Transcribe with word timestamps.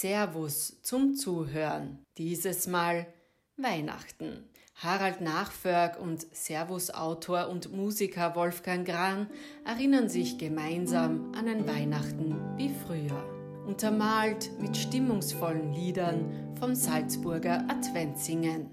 Servus 0.00 0.80
zum 0.82 1.16
Zuhören. 1.16 1.98
Dieses 2.18 2.68
Mal 2.68 3.08
Weihnachten. 3.56 4.44
Harald 4.76 5.20
Nachförg 5.20 5.98
und 5.98 6.24
Servus-Autor 6.32 7.48
und 7.48 7.72
Musiker 7.72 8.36
Wolfgang 8.36 8.86
Gran 8.86 9.26
erinnern 9.64 10.08
sich 10.08 10.38
gemeinsam 10.38 11.32
an 11.34 11.48
ein 11.48 11.66
Weihnachten 11.66 12.36
wie 12.56 12.68
früher. 12.86 13.64
Untermalt 13.66 14.52
mit 14.60 14.76
stimmungsvollen 14.76 15.72
Liedern 15.72 16.54
vom 16.60 16.76
Salzburger 16.76 17.68
Adventsingen. 17.68 18.70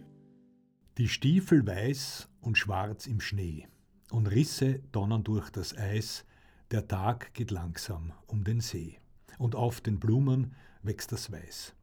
Die 1.00 1.08
Stiefel 1.08 1.66
weiß 1.66 2.30
und 2.42 2.56
schwarz 2.56 3.08
im 3.08 3.20
Schnee 3.20 3.68
und 4.12 4.28
Risse 4.28 4.84
donnern 4.92 5.24
durch 5.24 5.50
das 5.50 5.76
Eis, 5.76 6.24
der 6.70 6.88
Tag 6.88 7.34
geht 7.34 7.50
langsam 7.50 8.14
um 8.28 8.44
den 8.44 8.62
See 8.62 9.00
und 9.40 9.56
auf 9.56 9.82
den 9.82 10.00
Blumen 10.00 10.54
wächst 10.86 11.12
das 11.12 11.32
Weiß. 11.32 11.74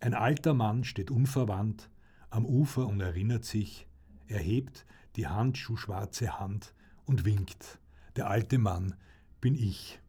Ein 0.00 0.14
alter 0.14 0.54
Mann 0.54 0.84
steht 0.84 1.10
unverwandt 1.10 1.90
am 2.30 2.46
Ufer 2.46 2.86
und 2.86 3.00
erinnert 3.00 3.44
sich, 3.44 3.86
er 4.28 4.38
hebt 4.38 4.86
die 5.16 5.26
handschuhschwarze 5.26 6.38
Hand 6.38 6.74
und 7.04 7.24
winkt. 7.24 7.78
Der 8.16 8.28
alte 8.28 8.58
Mann 8.58 8.94
bin 9.40 9.54
ich. 9.54 10.00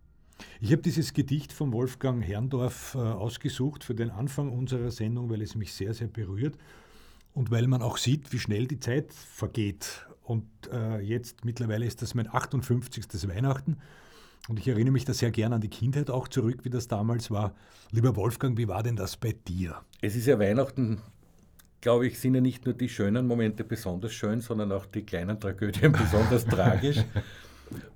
Ich 0.60 0.72
habe 0.72 0.82
dieses 0.82 1.14
Gedicht 1.14 1.54
von 1.54 1.72
Wolfgang 1.72 2.24
Herrndorf 2.24 2.96
äh, 2.96 3.00
ausgesucht 3.00 3.84
für 3.84 3.96
den 3.96 4.10
Anfang 4.10 4.52
unserer 4.52 4.92
Sendung, 4.92 5.30
weil 5.30 5.42
es 5.42 5.56
mich 5.56 5.74
sehr, 5.74 5.94
sehr 5.94 6.08
berührt 6.08 6.58
und 7.34 7.52
weil 7.52 7.68
man 7.68 7.82
auch 7.82 7.98
sieht, 7.98 8.32
wie 8.32 8.40
schnell 8.40 8.68
die 8.68 8.80
Zeit 8.80 9.14
vergeht. 9.14 10.08
Und 10.24 10.48
äh, 10.72 11.00
jetzt 11.00 11.46
mittlerweile 11.46 11.86
ist 11.86 12.02
das 12.02 12.16
mein 12.16 12.28
58. 12.28 13.28
Weihnachten. 13.28 13.78
Und 14.48 14.60
ich 14.60 14.68
erinnere 14.68 14.92
mich 14.92 15.06
da 15.06 15.14
sehr 15.14 15.32
gern 15.32 15.54
an 15.54 15.62
die 15.62 15.70
Kindheit 15.70 16.10
auch 16.10 16.28
zurück, 16.28 16.60
wie 16.64 16.70
das 16.70 16.88
damals 16.88 17.30
war. 17.32 17.54
Lieber 17.92 18.16
Wolfgang, 18.16 18.58
wie 18.58 18.68
war 18.68 18.84
denn 18.84 18.96
das 18.96 19.18
bei 19.18 19.34
dir? 19.48 19.82
Es 20.02 20.16
ist 20.16 20.26
ja 20.26 20.40
Weihnachten 20.40 21.02
glaube 21.82 22.08
ich, 22.08 22.20
sind 22.20 22.36
ja 22.36 22.42
nicht 22.42 22.66
nur 22.66 22.76
die 22.76 22.88
schönen 22.88 23.28
Momente 23.28 23.64
besonders 23.64 24.14
schön, 24.14 24.40
sondern 24.40 24.72
auch 24.72 24.86
die 24.86 25.02
kleinen 25.02 25.40
Tragödien 25.40 25.92
besonders 25.92 26.46
tragisch. 26.46 27.04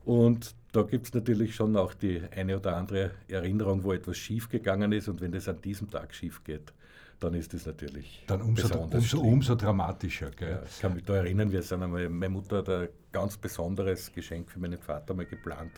Und 0.03 0.55
da 0.71 0.81
gibt 0.81 1.07
es 1.07 1.13
natürlich 1.13 1.55
schon 1.55 1.77
auch 1.77 1.93
die 1.93 2.21
eine 2.35 2.57
oder 2.57 2.75
andere 2.75 3.11
Erinnerung, 3.27 3.83
wo 3.83 3.93
etwas 3.93 4.17
schief 4.17 4.49
gegangen 4.49 4.91
ist. 4.91 5.07
Und 5.07 5.21
wenn 5.21 5.31
das 5.31 5.47
an 5.47 5.61
diesem 5.61 5.89
Tag 5.89 6.13
schief 6.13 6.43
geht, 6.43 6.73
dann 7.19 7.33
ist 7.33 7.53
das 7.53 7.65
natürlich 7.65 8.23
dann 8.27 8.41
umso, 8.41 8.77
umso, 8.77 9.21
umso, 9.21 9.55
dramatischer. 9.55 10.31
Ja, 10.39 10.63
ich 10.63 10.81
kann 10.81 10.95
mich 10.95 11.05
da 11.05 11.15
erinnern, 11.15 11.49
wir 11.51 11.61
sind 11.61 11.81
einmal, 11.81 12.09
meine 12.09 12.33
Mutter 12.33 12.57
hat 12.57 12.69
ein 12.69 12.89
ganz 13.11 13.37
besonderes 13.37 14.11
Geschenk 14.11 14.51
für 14.51 14.59
meinen 14.59 14.79
Vater 14.79 15.13
mal 15.13 15.25
geplant 15.25 15.71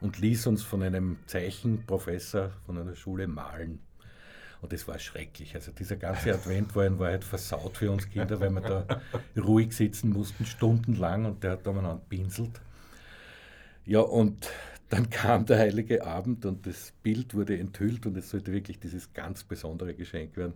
und 0.00 0.18
ließ 0.18 0.46
uns 0.46 0.62
von 0.62 0.82
einem 0.82 1.18
Zeichenprofessor 1.26 2.50
von 2.66 2.78
einer 2.78 2.94
Schule 2.94 3.26
malen. 3.26 3.80
Und 4.62 4.72
das 4.72 4.86
war 4.86 4.98
schrecklich. 4.98 5.54
Also 5.54 5.72
dieser 5.72 5.96
ganze 5.96 6.34
Advent 6.34 6.74
war 6.76 6.84
in 6.84 6.98
Wahrheit 6.98 7.24
versaut 7.24 7.78
für 7.78 7.90
uns 7.90 8.08
Kinder, 8.08 8.40
weil 8.40 8.50
wir 8.50 8.60
da 8.60 9.00
ruhig 9.40 9.72
sitzen 9.72 10.10
mussten, 10.10 10.44
stundenlang 10.44 11.24
und 11.24 11.42
der 11.42 11.52
hat 11.52 11.66
da 11.66 11.72
mal 11.72 12.00
pinselt. 12.08 12.60
Ja, 13.86 14.00
und 14.00 14.50
dann 14.90 15.08
kam 15.08 15.46
der 15.46 15.58
heilige 15.58 16.04
Abend 16.04 16.44
und 16.44 16.66
das 16.66 16.92
Bild 17.02 17.34
wurde 17.34 17.58
enthüllt 17.58 18.06
und 18.06 18.16
es 18.16 18.30
sollte 18.30 18.52
wirklich 18.52 18.80
dieses 18.80 19.12
ganz 19.14 19.44
besondere 19.44 19.94
Geschenk 19.94 20.36
werden. 20.36 20.54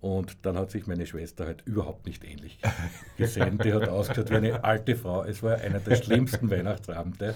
Und 0.00 0.44
dann 0.44 0.56
hat 0.58 0.70
sich 0.70 0.86
meine 0.86 1.06
Schwester 1.06 1.46
halt 1.46 1.62
überhaupt 1.66 2.06
nicht 2.06 2.24
ähnlich 2.24 2.58
gesehen. 3.16 3.58
Die 3.58 3.72
hat 3.72 3.88
ausgeschaut 3.88 4.30
wie 4.30 4.36
eine 4.36 4.64
alte 4.64 4.94
Frau. 4.94 5.24
Es 5.24 5.42
war 5.42 5.56
einer 5.56 5.80
der 5.80 5.96
schlimmsten 5.96 6.50
Weihnachtsabende. 6.50 7.34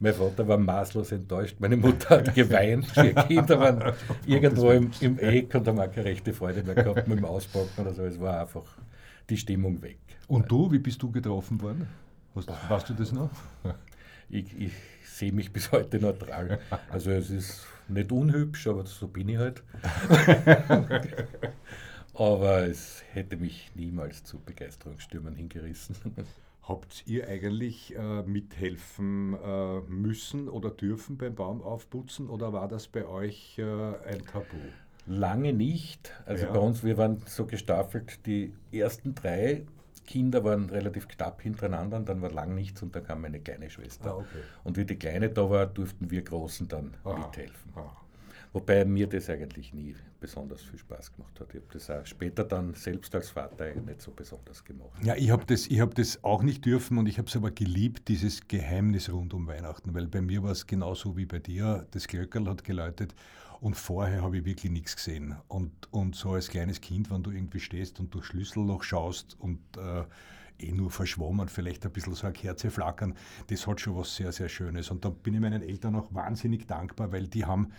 Mein 0.00 0.14
Vater 0.14 0.48
war 0.48 0.58
maßlos 0.58 1.12
enttäuscht. 1.12 1.56
Meine 1.58 1.76
Mutter 1.76 2.18
hat 2.18 2.34
geweint. 2.34 2.86
Die 2.96 3.12
Kinder 3.28 3.60
waren 3.60 3.94
irgendwo 4.26 4.70
im, 4.70 4.90
im 5.00 5.18
Eck 5.18 5.54
und 5.54 5.68
haben 5.68 5.78
auch 5.78 5.90
keine 5.90 6.06
rechte 6.06 6.32
Freude 6.32 6.62
mehr 6.62 6.74
gehabt 6.74 7.08
mit 7.08 7.18
dem 7.18 7.24
Auspacken 7.24 7.80
oder 7.82 7.92
so. 7.92 8.04
Es 8.04 8.18
war 8.20 8.40
einfach 8.40 8.78
die 9.28 9.36
Stimmung 9.36 9.80
weg. 9.82 9.98
Und 10.28 10.50
du, 10.50 10.70
wie 10.72 10.78
bist 10.78 11.02
du 11.02 11.10
getroffen 11.10 11.60
worden? 11.60 11.86
Hast, 12.34 12.48
weißt 12.48 12.88
du 12.88 12.94
das 12.94 13.12
noch? 13.12 13.30
Ich, 14.32 14.58
ich 14.58 14.72
sehe 15.04 15.30
mich 15.30 15.52
bis 15.52 15.70
heute 15.72 16.00
neutral. 16.00 16.58
Also 16.90 17.10
es 17.10 17.30
ist 17.30 17.66
nicht 17.88 18.10
unhübsch, 18.10 18.66
aber 18.66 18.86
so 18.86 19.06
bin 19.06 19.28
ich 19.28 19.36
halt. 19.36 19.62
aber 22.14 22.66
es 22.66 23.02
hätte 23.12 23.36
mich 23.36 23.70
niemals 23.74 24.24
zu 24.24 24.40
Begeisterungsstürmen 24.40 25.34
hingerissen. 25.36 25.96
Habt 26.62 27.02
ihr 27.06 27.28
eigentlich 27.28 27.94
äh, 27.96 28.22
mithelfen 28.22 29.34
äh, 29.34 29.80
müssen 29.80 30.48
oder 30.48 30.70
dürfen 30.70 31.18
beim 31.18 31.34
Baum 31.34 31.60
aufputzen 31.60 32.30
oder 32.30 32.52
war 32.52 32.68
das 32.68 32.86
bei 32.86 33.04
euch 33.04 33.58
äh, 33.58 33.64
ein 33.64 34.24
Tabu? 34.24 34.56
Lange 35.06 35.52
nicht. 35.52 36.12
Also 36.24 36.46
ja. 36.46 36.52
bei 36.52 36.60
uns, 36.60 36.84
wir 36.84 36.96
waren 36.96 37.20
so 37.26 37.46
gestaffelt, 37.46 38.24
die 38.26 38.54
ersten 38.70 39.16
drei 39.16 39.66
Kinder 40.04 40.44
waren 40.44 40.70
relativ 40.70 41.08
knapp 41.08 41.42
hintereinander 41.42 41.96
und 41.96 42.08
dann 42.08 42.20
war 42.22 42.30
lang 42.30 42.54
nichts 42.54 42.82
und 42.82 42.94
dann 42.94 43.04
kam 43.04 43.22
meine 43.22 43.40
kleine 43.40 43.70
Schwester. 43.70 44.12
Ah, 44.12 44.16
okay. 44.16 44.42
Und 44.64 44.76
wie 44.76 44.84
die 44.84 44.96
Kleine 44.96 45.30
da 45.30 45.48
war, 45.48 45.66
durften 45.66 46.10
wir 46.10 46.22
Großen 46.22 46.68
dann 46.68 46.94
Aha. 47.04 47.18
mithelfen. 47.18 47.72
Aha. 47.74 47.96
Wobei 48.52 48.84
mir 48.84 49.06
das 49.06 49.30
eigentlich 49.30 49.72
nie 49.72 49.96
besonders 50.20 50.60
viel 50.60 50.78
Spaß 50.78 51.14
gemacht 51.14 51.40
hat. 51.40 51.48
Ich 51.54 51.56
habe 51.62 51.72
das 51.72 51.90
auch 51.90 52.04
später 52.04 52.44
dann 52.44 52.74
selbst 52.74 53.14
als 53.14 53.30
Vater 53.30 53.74
nicht 53.74 54.02
so 54.02 54.10
besonders 54.10 54.62
gemacht. 54.62 54.90
Ja, 55.02 55.16
ich 55.16 55.30
habe 55.30 55.46
das, 55.46 55.66
hab 55.68 55.94
das 55.94 56.22
auch 56.22 56.42
nicht 56.42 56.64
dürfen 56.66 56.98
und 56.98 57.06
ich 57.06 57.16
habe 57.16 57.28
es 57.28 57.36
aber 57.36 57.50
geliebt, 57.50 58.08
dieses 58.08 58.46
Geheimnis 58.48 59.10
rund 59.10 59.32
um 59.32 59.46
Weihnachten, 59.46 59.94
weil 59.94 60.06
bei 60.06 60.20
mir 60.20 60.42
war 60.42 60.50
es 60.50 60.66
genauso 60.66 61.16
wie 61.16 61.24
bei 61.24 61.38
dir. 61.38 61.86
Das 61.92 62.06
Glöckerl 62.06 62.46
hat 62.46 62.62
geläutet 62.62 63.14
und 63.62 63.76
vorher 63.76 64.22
habe 64.22 64.38
ich 64.38 64.44
wirklich 64.44 64.72
nichts 64.72 64.96
gesehen. 64.96 65.36
Und, 65.46 65.70
und 65.92 66.16
so 66.16 66.32
als 66.32 66.48
kleines 66.48 66.80
Kind, 66.80 67.12
wenn 67.12 67.22
du 67.22 67.30
irgendwie 67.30 67.60
stehst 67.60 68.00
und 68.00 68.12
durch 68.12 68.26
Schlüsselloch 68.26 68.82
schaust 68.82 69.36
und 69.38 69.60
äh, 69.76 70.02
eh 70.58 70.72
nur 70.72 70.90
verschwommen, 70.90 71.48
vielleicht 71.48 71.86
ein 71.86 71.92
bisschen 71.92 72.14
so 72.14 72.26
eine 72.26 72.32
Kerze 72.32 72.72
flackern, 72.72 73.14
das 73.46 73.68
hat 73.68 73.80
schon 73.80 73.96
was 73.96 74.16
sehr, 74.16 74.32
sehr 74.32 74.48
Schönes. 74.48 74.90
Und 74.90 75.04
da 75.04 75.10
bin 75.10 75.34
ich 75.34 75.40
meinen 75.40 75.62
Eltern 75.62 75.94
auch 75.94 76.12
wahnsinnig 76.12 76.66
dankbar, 76.66 77.12
weil 77.12 77.28
die 77.28 77.44
haben 77.44 77.70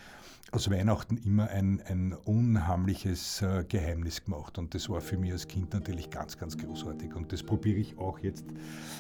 aus 0.54 0.70
Weihnachten 0.70 1.18
immer 1.18 1.50
ein, 1.50 1.82
ein 1.86 2.14
unheimliches 2.14 3.42
äh, 3.42 3.66
Geheimnis 3.68 4.24
gemacht. 4.24 4.58
Und 4.58 4.74
das 4.76 4.88
war 4.88 5.02
für 5.02 5.18
mich 5.18 5.34
als 5.34 5.50
Kind 5.50 5.74
natürlich 5.74 6.10
ganz, 6.10 6.38
ganz 6.38 6.58
großartig. 6.58 7.14
Und 7.14 7.34
das 7.34 7.44
probiere 7.44 7.80
ich 7.80 7.98
auch 7.98 8.20
jetzt 8.20 8.46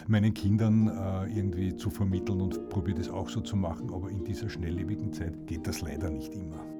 meinen 0.07 0.33
Kindern 0.33 0.89
äh, 0.89 1.27
irgendwie 1.33 1.77
zu 1.77 1.89
vermitteln 1.89 2.41
und 2.41 2.69
probiere 2.69 2.97
das 2.97 3.07
auch 3.07 3.29
so 3.29 3.39
zu 3.39 3.55
machen. 3.55 3.93
Aber 3.93 4.09
in 4.09 4.25
dieser 4.25 4.49
schnelllebigen 4.49 5.13
Zeit 5.13 5.47
geht 5.47 5.65
das 5.65 5.79
leider 5.79 6.09
nicht 6.09 6.33
immer. 6.33 6.72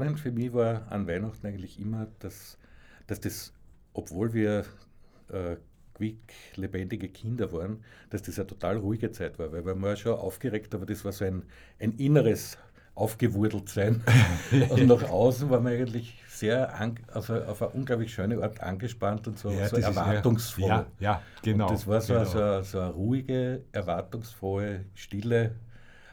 Spannend 0.00 0.20
für 0.20 0.32
mich 0.32 0.54
war 0.54 0.90
an 0.90 1.06
Weihnachten 1.06 1.46
eigentlich 1.46 1.78
immer, 1.78 2.06
dass, 2.20 2.56
dass 3.06 3.20
das, 3.20 3.52
obwohl 3.92 4.32
wir 4.32 4.64
äh, 5.30 5.56
quick 5.92 6.16
lebendige 6.56 7.10
Kinder 7.10 7.52
waren, 7.52 7.84
dass 8.08 8.22
das 8.22 8.38
eine 8.38 8.46
total 8.46 8.78
ruhige 8.78 9.12
Zeit 9.12 9.38
war, 9.38 9.52
weil 9.52 9.66
wir 9.66 9.74
waren 9.74 9.90
ja 9.90 9.96
schon 9.96 10.18
aufgeregt, 10.18 10.74
aber 10.74 10.86
das 10.86 11.04
war 11.04 11.12
so 11.12 11.26
ein, 11.26 11.42
ein 11.78 11.92
inneres 11.98 12.56
Aufgewurteltsein. 12.94 14.02
und 14.70 14.86
nach 14.86 15.02
außen 15.02 15.50
war 15.50 15.60
man 15.60 15.74
eigentlich 15.74 16.14
sehr 16.28 16.74
eine, 16.74 16.94
auf, 17.12 17.28
eine, 17.28 17.68
unglaublich 17.74 18.14
schöne 18.14 18.42
Art 18.42 18.58
angespannt 18.62 19.28
und 19.28 19.38
so, 19.38 19.50
ja, 19.50 19.68
so 19.68 19.76
erwartungsvoll. 19.76 20.66
ja, 20.66 20.86
ja, 20.98 21.22
genau. 21.42 21.66
Und 21.66 21.74
das 21.74 21.86
war 21.86 22.00
so, 22.00 22.14
genau. 22.14 22.24
so, 22.24 22.62
so 22.62 22.80
eine 22.80 22.90
ruhige, 22.92 23.64
erwartungsvolle, 23.72 24.86
stille 24.94 25.56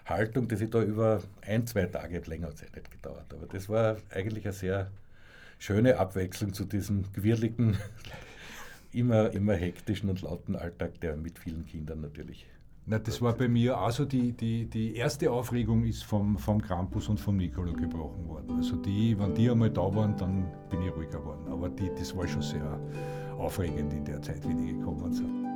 Haltung, 0.10 0.48
die 0.48 0.56
sich 0.56 0.70
da 0.70 0.82
über 0.82 1.22
ein, 1.42 1.66
zwei 1.68 1.86
Tage 1.86 2.22
länger 2.26 2.50
es 2.50 2.62
nicht 2.62 2.92
gedauert. 2.92 3.26
Aber 3.34 3.46
das 3.46 3.70
war 3.70 3.98
eigentlich 4.14 4.46
eine 4.46 4.54
sehr 4.54 4.92
schöne 5.60 5.98
Abwechslung 5.98 6.54
zu 6.54 6.66
diesem 6.66 7.12
gewirrligen, 7.14 7.78
immer, 8.92 9.32
immer 9.32 9.54
hektischen 9.54 10.10
und 10.10 10.22
lauten 10.22 10.56
Alltag, 10.56 11.00
der 11.02 11.18
mit 11.18 11.40
vielen 11.40 11.66
Kindern 11.66 12.02
natürlich 12.02 12.48
Na, 12.86 13.00
das 13.00 13.22
war 13.22 13.34
bei 13.34 13.50
mir 13.50 13.78
also 13.78 14.06
die, 14.06 14.32
die, 14.32 14.66
die 14.66 14.96
erste 14.96 15.30
Aufregung 15.30 15.84
ist 15.84 16.04
vom, 16.04 16.38
vom 16.38 16.62
Krampus 16.62 17.10
und 17.10 17.20
vom 17.20 17.36
Nicolo 17.36 17.74
gebrochen 17.74 18.28
worden. 18.30 18.56
Also 18.56 18.78
die, 18.78 19.18
wenn 19.20 19.34
die 19.34 19.50
einmal 19.50 19.70
da 19.70 19.94
waren, 19.94 20.16
dann 20.16 20.46
bin 20.70 20.82
ich 20.84 20.96
ruhiger 20.96 21.20
geworden. 21.20 21.52
Aber 21.52 21.68
die, 21.68 21.92
das 21.98 22.16
war 22.16 22.26
schon 22.28 22.42
sehr 22.42 22.80
aufregend 23.38 23.92
in 23.92 24.06
der 24.06 24.22
Zeit, 24.22 24.48
wie 24.48 24.56
die 24.56 24.78
gekommen 24.78 25.12
sind. 25.12 25.47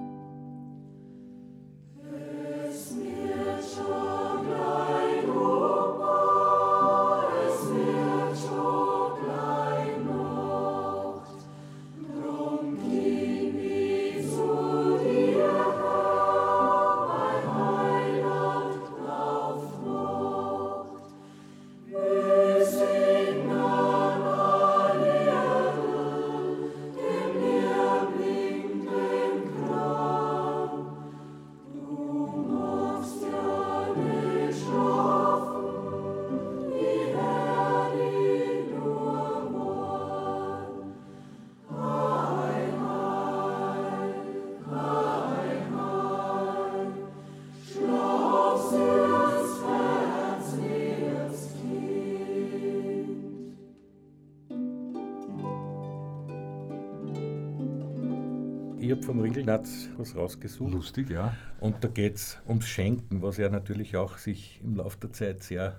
Vom 59.12 59.22
Ringelnatz 59.22 59.90
was 59.98 60.16
rausgesucht. 60.16 60.74
Lustig, 60.74 61.10
ja. 61.10 61.36
Und 61.60 61.84
da 61.84 61.88
geht 61.88 62.16
es 62.16 62.38
ums 62.48 62.68
Schenken, 62.68 63.22
was 63.22 63.38
ja 63.38 63.50
natürlich 63.50 63.98
auch 63.98 64.18
sich 64.18 64.62
im 64.64 64.76
Laufe 64.76 64.98
der 65.02 65.12
Zeit 65.12 65.44
sehr 65.44 65.76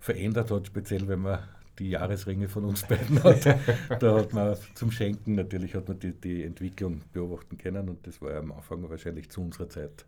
verändert 0.00 0.50
hat, 0.50 0.66
speziell 0.66 1.08
wenn 1.08 1.20
man 1.20 1.40
die 1.78 1.90
Jahresringe 1.90 2.48
von 2.48 2.64
uns 2.64 2.82
beiden 2.82 3.22
hat. 3.24 3.44
da 4.00 4.14
hat 4.16 4.32
man 4.32 4.56
zum 4.74 4.90
Schenken 4.90 5.34
natürlich 5.34 5.74
hat 5.74 5.88
man 5.88 5.98
die, 5.98 6.12
die 6.12 6.42
Entwicklung 6.42 7.02
beobachten 7.12 7.58
können 7.58 7.88
und 7.88 8.06
das 8.06 8.20
war 8.20 8.32
ja 8.32 8.38
am 8.38 8.52
Anfang 8.52 8.88
wahrscheinlich 8.88 9.30
zu 9.30 9.42
unserer 9.42 9.68
Zeit 9.68 10.04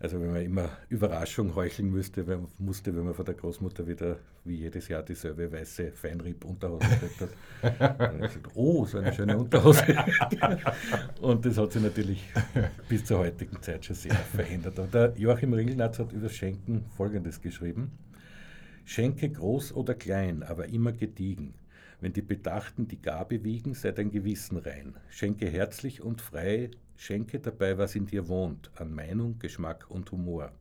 also 0.00 0.18
wenn 0.18 0.32
man 0.32 0.42
immer 0.42 0.70
Überraschung 0.88 1.54
heucheln 1.54 1.90
müsste, 1.90 2.26
wenn, 2.26 2.46
musste, 2.56 2.96
wenn 2.96 3.04
man 3.04 3.12
von 3.12 3.26
der 3.26 3.34
Großmutter 3.34 3.86
wieder 3.86 4.16
wie 4.44 4.54
jedes 4.54 4.88
Jahr 4.88 5.02
dieselbe 5.02 5.52
weiße 5.52 5.92
Feinripp-Unterhose 5.92 6.88
gekriegt 6.88 7.20
hat. 7.20 8.00
Dann 8.00 8.20
gesagt, 8.20 8.48
oh, 8.54 8.86
so 8.86 8.96
eine 8.96 9.12
schöne 9.12 9.36
Unterhose. 9.36 9.84
und 11.20 11.44
das 11.44 11.58
hat 11.58 11.72
sich 11.72 11.82
natürlich 11.82 12.24
bis 12.88 13.04
zur 13.04 13.18
heutigen 13.18 13.60
Zeit 13.60 13.84
schon 13.84 13.94
sehr 13.94 14.14
verändert. 14.14 14.78
Und 14.78 14.94
der 14.94 15.12
Joachim 15.16 15.52
Ringelnatz 15.52 15.98
hat 15.98 16.12
über 16.12 16.30
Schenken 16.30 16.86
Folgendes 16.96 17.42
geschrieben. 17.42 17.92
Schenke 18.86 19.28
groß 19.28 19.74
oder 19.74 19.94
klein, 19.94 20.42
aber 20.42 20.66
immer 20.68 20.92
gediegen. 20.92 21.52
Wenn 22.00 22.12
die 22.14 22.22
Bedachten 22.22 22.88
die 22.88 23.00
Gabe 23.00 23.44
wiegen, 23.44 23.74
sei 23.74 23.92
dein 23.92 24.10
Gewissen 24.10 24.56
rein. 24.56 24.94
Schenke 25.10 25.48
herzlich 25.50 26.00
und 26.00 26.22
frei, 26.22 26.70
Schenke 26.96 27.40
dabei, 27.40 27.76
was 27.76 27.94
in 27.94 28.06
dir 28.06 28.28
wohnt, 28.28 28.70
an 28.76 28.94
Meinung, 28.94 29.38
Geschmack 29.38 29.86
und 29.90 30.10
Humor, 30.10 30.52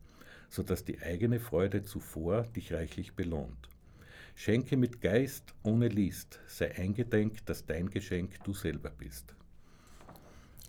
so 0.50 0.64
dass 0.64 0.84
die 0.84 1.02
eigene 1.02 1.40
Freude 1.40 1.84
zuvor 1.84 2.44
dich 2.44 2.74
reichlich 2.74 3.14
belohnt. 3.14 3.70
Schenke 4.36 4.78
mit 4.78 5.02
Geist, 5.02 5.54
ohne 5.64 5.88
List, 5.88 6.40
sei 6.48 6.76
eingedenk, 6.76 7.46
dass 7.46 7.66
dein 7.66 7.90
Geschenk 7.90 8.44
du 8.44 8.54
selber 8.54 8.90
bist. 8.90 9.36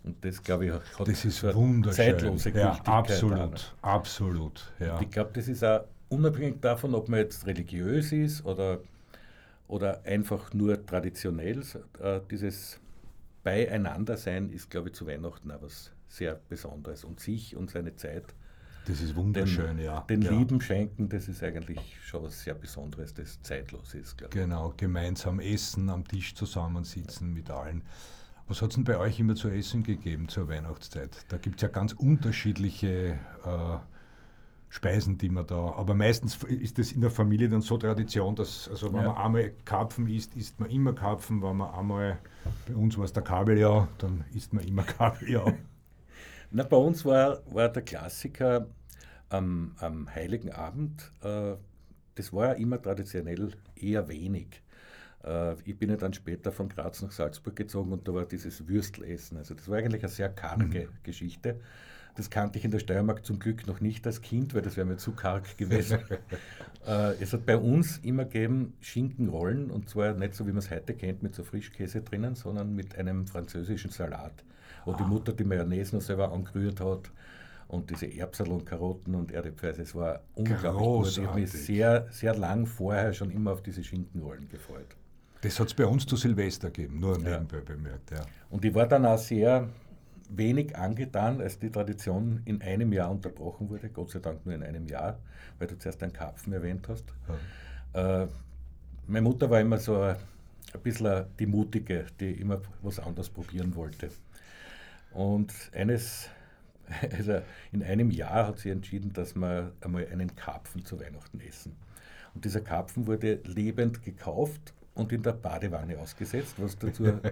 Und 0.03 0.23
das, 0.25 0.41
glaube 0.41 0.65
ich, 0.65 0.71
hat 0.71 1.07
das 1.07 1.25
ist 1.25 1.43
wunderschön. 1.53 2.17
zeitlose 2.17 2.49
ja, 2.51 2.71
Absolut, 2.85 3.73
auch. 3.81 3.83
absolut. 3.83 4.73
Ja. 4.79 4.99
ich 4.99 5.09
glaube, 5.09 5.31
das 5.33 5.47
ist 5.47 5.63
auch 5.63 5.85
unabhängig 6.09 6.59
davon, 6.59 6.95
ob 6.95 7.07
man 7.07 7.19
jetzt 7.19 7.45
religiös 7.45 8.11
ist 8.11 8.43
oder, 8.45 8.79
oder 9.71 10.03
einfach 10.03 10.53
nur 10.53 10.85
traditionell, 10.85 11.63
äh, 11.99 12.19
dieses 12.29 12.77
beieinander 13.41 14.17
sein 14.17 14.49
ist, 14.49 14.69
glaube 14.69 14.89
ich, 14.89 14.95
zu 14.95 15.07
Weihnachten 15.07 15.49
auch 15.49 15.61
was 15.61 15.91
sehr 16.09 16.35
Besonderes. 16.49 17.05
Und 17.05 17.21
sich 17.21 17.55
und 17.55 17.71
seine 17.71 17.95
Zeit. 17.95 18.35
Das 18.85 18.99
ist 18.99 19.15
wunderschön, 19.15 19.77
den, 19.77 19.85
ja. 19.85 20.01
Den 20.01 20.23
ja. 20.23 20.31
Lieben 20.31 20.59
schenken, 20.59 21.07
das 21.07 21.29
ist 21.29 21.41
eigentlich 21.41 21.79
schon 22.03 22.23
was 22.23 22.43
sehr 22.43 22.53
Besonderes, 22.53 23.13
das 23.13 23.41
zeitlos 23.43 23.93
ist, 23.93 24.17
glaube 24.17 24.35
ich. 24.35 24.41
Genau, 24.41 24.73
gemeinsam 24.75 25.39
essen, 25.39 25.89
am 25.89 26.05
Tisch 26.05 26.35
zusammensitzen 26.35 27.33
mit 27.33 27.49
allen. 27.49 27.83
Was 28.47 28.61
hat 28.61 28.71
es 28.71 28.75
denn 28.75 28.83
bei 28.83 28.97
euch 28.97 29.21
immer 29.21 29.35
zu 29.35 29.47
essen 29.47 29.83
gegeben 29.83 30.27
zur 30.27 30.49
Weihnachtszeit? 30.49 31.25
Da 31.29 31.37
gibt 31.37 31.57
es 31.57 31.61
ja 31.61 31.69
ganz 31.69 31.93
unterschiedliche 31.93 33.17
äh, 33.45 33.77
Speisen, 34.73 35.17
die 35.17 35.27
man 35.27 35.45
da. 35.45 35.73
Aber 35.73 35.93
meistens 35.93 36.41
ist 36.45 36.77
das 36.79 36.93
in 36.93 37.01
der 37.01 37.11
Familie 37.11 37.49
dann 37.49 37.59
so 37.59 37.77
Tradition, 37.77 38.37
dass, 38.37 38.69
also 38.69 38.93
wenn 38.93 39.01
ja. 39.01 39.09
man 39.09 39.17
einmal 39.17 39.51
Karpfen 39.65 40.07
isst, 40.07 40.33
isst 40.37 40.61
man 40.61 40.69
immer 40.69 40.93
Karpfen. 40.93 41.41
Wenn 41.43 41.57
man 41.57 41.73
einmal, 41.73 42.19
bei 42.65 42.75
uns 42.75 42.97
war 42.97 43.03
es 43.03 43.11
der 43.11 43.21
Kabeljau, 43.21 43.89
dann 43.97 44.23
isst 44.33 44.53
man 44.53 44.65
immer 44.65 44.83
Kabeljau. 44.97 45.51
Na, 46.51 46.63
bei 46.63 46.77
uns 46.77 47.03
war, 47.03 47.41
war 47.53 47.67
der 47.67 47.81
Klassiker 47.81 48.67
am, 49.27 49.75
am 49.79 50.07
Heiligen 50.15 50.53
Abend, 50.53 51.11
äh, 51.21 51.55
das 52.15 52.31
war 52.31 52.47
ja 52.47 52.53
immer 52.53 52.81
traditionell 52.81 53.51
eher 53.75 54.07
wenig. 54.07 54.61
Äh, 55.25 55.55
ich 55.65 55.77
bin 55.77 55.89
ja 55.89 55.97
dann 55.97 56.13
später 56.13 56.53
von 56.53 56.69
Graz 56.69 57.01
nach 57.01 57.11
Salzburg 57.11 57.57
gezogen 57.57 57.91
und 57.91 58.07
da 58.07 58.13
war 58.13 58.25
dieses 58.25 58.69
Würstelessen. 58.69 59.37
Also 59.37 59.53
das 59.53 59.67
war 59.67 59.79
eigentlich 59.79 60.03
eine 60.03 60.11
sehr 60.11 60.29
karge 60.29 60.87
mhm. 60.87 61.03
Geschichte. 61.03 61.59
Das 62.15 62.29
kannte 62.29 62.59
ich 62.59 62.65
in 62.65 62.71
der 62.71 62.79
Steiermark 62.79 63.25
zum 63.25 63.39
Glück 63.39 63.67
noch 63.67 63.79
nicht 63.79 64.05
als 64.05 64.21
Kind, 64.21 64.53
weil 64.53 64.61
das 64.61 64.77
wäre 64.77 64.85
mir 64.85 64.97
zu 64.97 65.13
karg 65.13 65.57
gewesen. 65.57 65.99
äh, 66.87 67.13
es 67.21 67.33
hat 67.33 67.45
bei 67.45 67.57
uns 67.57 67.99
immer 67.99 68.25
gegeben 68.25 68.73
Schinkenrollen 68.81 69.71
und 69.71 69.89
zwar 69.89 70.13
nicht 70.13 70.35
so, 70.35 70.45
wie 70.45 70.51
man 70.51 70.59
es 70.59 70.69
heute 70.69 70.93
kennt, 70.93 71.23
mit 71.23 71.35
so 71.35 71.43
Frischkäse 71.43 72.01
drinnen, 72.01 72.35
sondern 72.35 72.75
mit 72.75 72.97
einem 72.97 73.27
französischen 73.27 73.91
Salat, 73.91 74.43
wo 74.85 74.91
ah. 74.91 74.97
die 74.97 75.03
Mutter 75.03 75.33
die 75.33 75.43
Mayonnaise 75.45 75.95
noch 75.95 76.01
selber 76.01 76.31
angerührt 76.31 76.81
hat 76.81 77.11
und 77.69 77.89
diese 77.89 78.07
Erbsel 78.07 78.49
und 78.49 78.65
Karotten 78.65 79.15
und 79.15 79.31
Erdäpfel. 79.31 79.69
Es 79.79 79.95
war 79.95 80.21
unglaublich 80.35 81.15
gut. 81.15 81.17
Ich 81.17 81.25
habe 81.25 81.39
mich 81.39 81.51
sehr, 81.51 82.07
sehr 82.11 82.35
lang 82.35 82.65
vorher 82.65 83.13
schon 83.13 83.31
immer 83.31 83.53
auf 83.53 83.61
diese 83.61 83.83
Schinkenrollen 83.83 84.49
gefreut. 84.49 84.97
Das 85.41 85.59
hat 85.59 85.67
es 85.67 85.73
bei 85.73 85.85
uns 85.85 86.05
zu 86.05 86.17
Silvester 86.17 86.69
gegeben, 86.69 86.99
nur 86.99 87.17
nebenbei 87.17 87.57
ja. 87.57 87.63
bemerkt. 87.63 88.11
Ja. 88.11 88.25
Und 88.49 88.63
ich 88.63 88.73
war 88.75 88.87
dann 88.87 89.05
auch 89.05 89.17
sehr 89.17 89.69
wenig 90.31 90.77
angetan, 90.77 91.41
als 91.41 91.59
die 91.59 91.69
Tradition 91.69 92.41
in 92.45 92.61
einem 92.61 92.93
Jahr 92.93 93.11
unterbrochen 93.11 93.69
wurde, 93.69 93.89
Gott 93.89 94.11
sei 94.11 94.19
Dank 94.19 94.45
nur 94.45 94.55
in 94.55 94.63
einem 94.63 94.87
Jahr, 94.87 95.19
weil 95.59 95.67
du 95.67 95.77
zuerst 95.77 96.01
einen 96.03 96.13
Karpfen 96.13 96.53
erwähnt 96.53 96.87
hast. 96.87 97.05
Ja. 97.93 98.23
Äh, 98.23 98.27
meine 99.07 99.23
Mutter 99.23 99.49
war 99.49 99.59
immer 99.59 99.77
so 99.77 100.01
ein, 100.01 100.15
bisschen 100.83 101.25
die 101.37 101.47
Mutige, 101.47 102.05
die 102.19 102.31
immer 102.31 102.61
was 102.81 102.99
anderes 102.99 103.29
probieren 103.29 103.75
wollte. 103.75 104.09
Und 105.11 105.53
eines, 105.73 106.29
also 107.17 107.41
in 107.73 107.83
einem 107.83 108.09
Jahr 108.09 108.47
hat 108.47 108.59
sie 108.59 108.69
entschieden, 108.69 109.11
dass 109.11 109.35
wir 109.35 109.73
einmal 109.81 110.07
einen 110.07 110.33
Karpfen 110.35 110.85
zu 110.85 110.99
Weihnachten 110.99 111.41
essen. 111.41 111.75
Und 112.33 112.45
dieser 112.45 112.61
Karpfen 112.61 113.07
wurde 113.07 113.41
lebend 113.43 114.01
gekauft 114.03 114.73
und 114.93 115.11
in 115.11 115.23
der 115.23 115.33
Badewanne 115.33 115.99
ausgesetzt, 115.99 116.55
was, 116.57 116.77
dazu, 116.77 117.05
äh, 117.05 117.31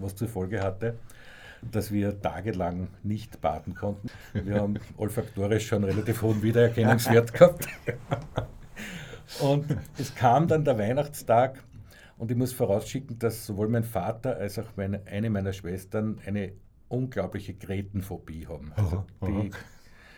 was 0.00 0.16
zur 0.16 0.28
Folge 0.28 0.60
hatte, 0.60 0.98
dass 1.62 1.92
wir 1.92 2.20
tagelang 2.20 2.88
nicht 3.02 3.40
baden 3.40 3.74
konnten. 3.74 4.08
Wir 4.32 4.60
haben 4.60 4.78
olfaktorisch 4.96 5.66
schon 5.66 5.84
relativ 5.84 6.22
hohen 6.22 6.42
Wiedererkennungswert 6.42 7.32
gehabt. 7.32 7.68
Und 9.40 9.76
es 9.98 10.14
kam 10.14 10.48
dann 10.48 10.64
der 10.64 10.78
Weihnachtstag 10.78 11.62
und 12.16 12.30
ich 12.30 12.36
muss 12.36 12.52
vorausschicken, 12.52 13.18
dass 13.18 13.46
sowohl 13.46 13.68
mein 13.68 13.84
Vater 13.84 14.36
als 14.36 14.58
auch 14.58 14.76
meine, 14.76 15.06
eine 15.06 15.30
meiner 15.30 15.52
Schwestern 15.52 16.18
eine 16.26 16.52
unglaubliche 16.88 17.54
Grätenphobie 17.54 18.46
haben. 18.46 18.72
Also 18.74 19.04
die, 19.26 19.50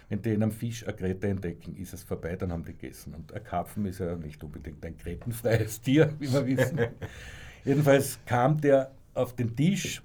wenn 0.09 0.23
die 0.23 0.30
in 0.30 0.42
einem 0.42 0.52
Fisch 0.52 0.87
eine 0.87 0.97
Gräte 0.97 1.28
entdecken, 1.28 1.76
ist 1.76 1.92
es 1.92 2.02
vorbei, 2.02 2.37
dann 2.37 2.52
haben 2.52 2.64
die 2.64 2.73
gegessen. 2.73 3.14
Und 3.14 3.32
ein 3.35 3.44
Karpfen 3.44 3.85
ist 3.87 4.00
ja 4.00 4.16
nicht 4.16 4.42
unbedingt 4.42 4.85
ein 4.85 4.97
grätenfreies 4.97 5.80
Tier, 5.82 6.14
wie 6.18 6.32
wir 6.32 6.47
wissen. 6.47 6.78
Jedenfalls 7.64 8.18
kam 8.25 8.61
der 8.61 8.92
auf 9.14 9.35
den 9.35 9.54
Tisch 9.54 10.02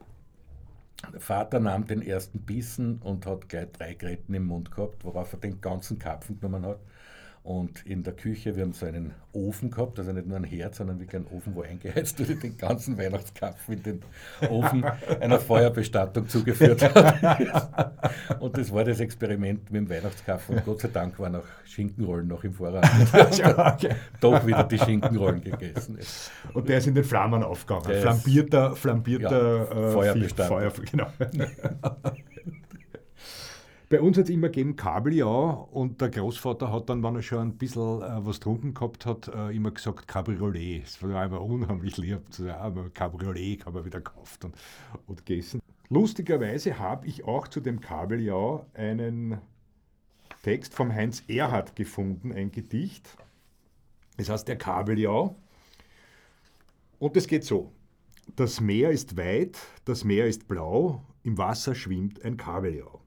Vater 1.19 1.59
nahm 1.59 1.85
den 1.85 2.01
ersten 2.01 2.39
Bissen 2.39 2.99
und 2.99 3.25
hat 3.25 3.49
gleich 3.49 3.71
drei 3.71 3.93
Gräten 3.93 4.33
im 4.33 4.45
Mund 4.45 4.71
gehabt, 4.71 5.03
worauf 5.03 5.33
er 5.33 5.39
den 5.39 5.61
ganzen 5.61 5.99
Karpfen 5.99 6.39
genommen 6.39 6.65
hat 6.65 6.79
Und 7.45 7.85
in 7.85 8.01
der 8.01 8.13
Küche, 8.13 8.55
wir 8.55 8.63
haben 8.63 8.73
so 8.73 8.87
einen 8.87 9.13
Ofen 9.31 9.69
gehabt, 9.69 9.99
also 9.99 10.11
nicht 10.11 10.25
nur 10.25 10.35
ein 10.35 10.43
Herd, 10.43 10.73
sondern 10.73 10.99
wirklich 10.99 11.17
einen 11.17 11.27
Ofen, 11.27 11.53
wo 11.53 11.61
eingeheizt 11.61 12.19
wurde, 12.19 12.37
den 12.37 12.57
ganzen 12.57 12.97
Weihnachtskapfen 12.97 13.75
in 13.75 13.83
den 13.83 14.01
Ofen 14.49 14.83
einer 15.21 15.39
Feuerbestattung 15.39 16.27
zugeführt 16.27 16.81
hat. 16.81 18.01
Und 18.39 18.57
das 18.57 18.73
war 18.73 18.83
das 18.83 18.99
Experiment 18.99 19.69
mit 19.69 19.79
dem 19.79 19.89
Weihnachtskapfen. 19.91 20.55
Und 20.55 20.65
Gott 20.65 20.81
sei 20.81 20.87
Dank 20.87 21.19
waren 21.19 21.35
auch 21.35 21.43
Schinkenrollen 21.65 22.27
noch 22.27 22.43
im 22.43 22.53
Vorrat. 22.53 22.89
okay. 23.13 23.93
Doch 24.19 24.43
wieder 24.47 24.63
die 24.63 24.79
Schinkenrollen 24.79 25.41
gegessen. 25.41 25.99
Und 26.55 26.67
der 26.67 26.79
ist 26.79 26.87
in 26.87 26.95
den 26.95 27.03
Flammen 27.03 27.43
aufgegangen. 27.43 27.89
Der 27.89 28.01
flambierter, 28.01 28.75
flambierter 28.75 29.67
ja, 29.69 29.89
äh, 29.89 29.91
Feuerbestattung. 29.91 30.57
Feuer, 30.57 30.73
genau. 30.91 31.07
Bei 33.87 34.01
uns 34.01 34.17
hat 34.17 34.25
es 34.25 34.29
immer 34.31 34.47
gegeben 34.47 34.75
Kabeljau 34.75 35.69
und 35.71 36.01
der 36.01 36.09
Großvater 36.09 36.71
hat 36.71 36.89
dann, 36.89 37.03
wenn 37.03 37.15
er 37.15 37.21
schon 37.21 37.49
ein 37.49 37.57
bisschen 37.57 38.01
äh, 38.01 38.25
was 38.25 38.39
getrunken 38.39 38.73
gehabt 38.73 39.05
hat, 39.05 39.27
äh, 39.27 39.55
immer 39.55 39.69
gesagt 39.69 40.07
Cabriolet. 40.07 40.83
Das 40.83 41.03
war 41.03 41.21
einfach 41.21 41.39
unheimlich 41.39 41.97
lieb. 41.97 42.21
Ja, 42.39 42.73
Cabriolet 42.93 43.63
haben 43.65 43.75
wir 43.75 43.85
wieder 43.85 43.99
gekauft 43.99 44.45
und, 44.45 44.55
und 45.05 45.25
gegessen. 45.25 45.61
Lustigerweise 45.89 46.79
habe 46.79 47.05
ich 47.05 47.25
auch 47.25 47.47
zu 47.47 47.59
dem 47.59 47.79
Kabeljau 47.79 48.65
einen 48.73 49.39
Text 50.41 50.73
vom 50.73 50.91
Heinz 50.91 51.23
Erhard 51.27 51.75
gefunden, 51.75 52.31
ein 52.31 52.51
Gedicht. 52.51 53.15
Das 54.17 54.29
heißt 54.29 54.47
der 54.47 54.57
Kabeljau. 54.57 55.35
Und 56.97 57.15
es 57.15 57.27
geht 57.27 57.43
so. 57.43 57.71
Das 58.35 58.59
Meer 58.59 58.89
ist 58.89 59.15
weit, 59.15 59.59
das 59.85 60.03
Meer 60.03 60.25
ist 60.25 60.47
blau, 60.47 61.03
im 61.21 61.37
Wasser 61.37 61.75
schwimmt 61.75 62.23
ein 62.25 62.37
Kabeljau. 62.37 63.04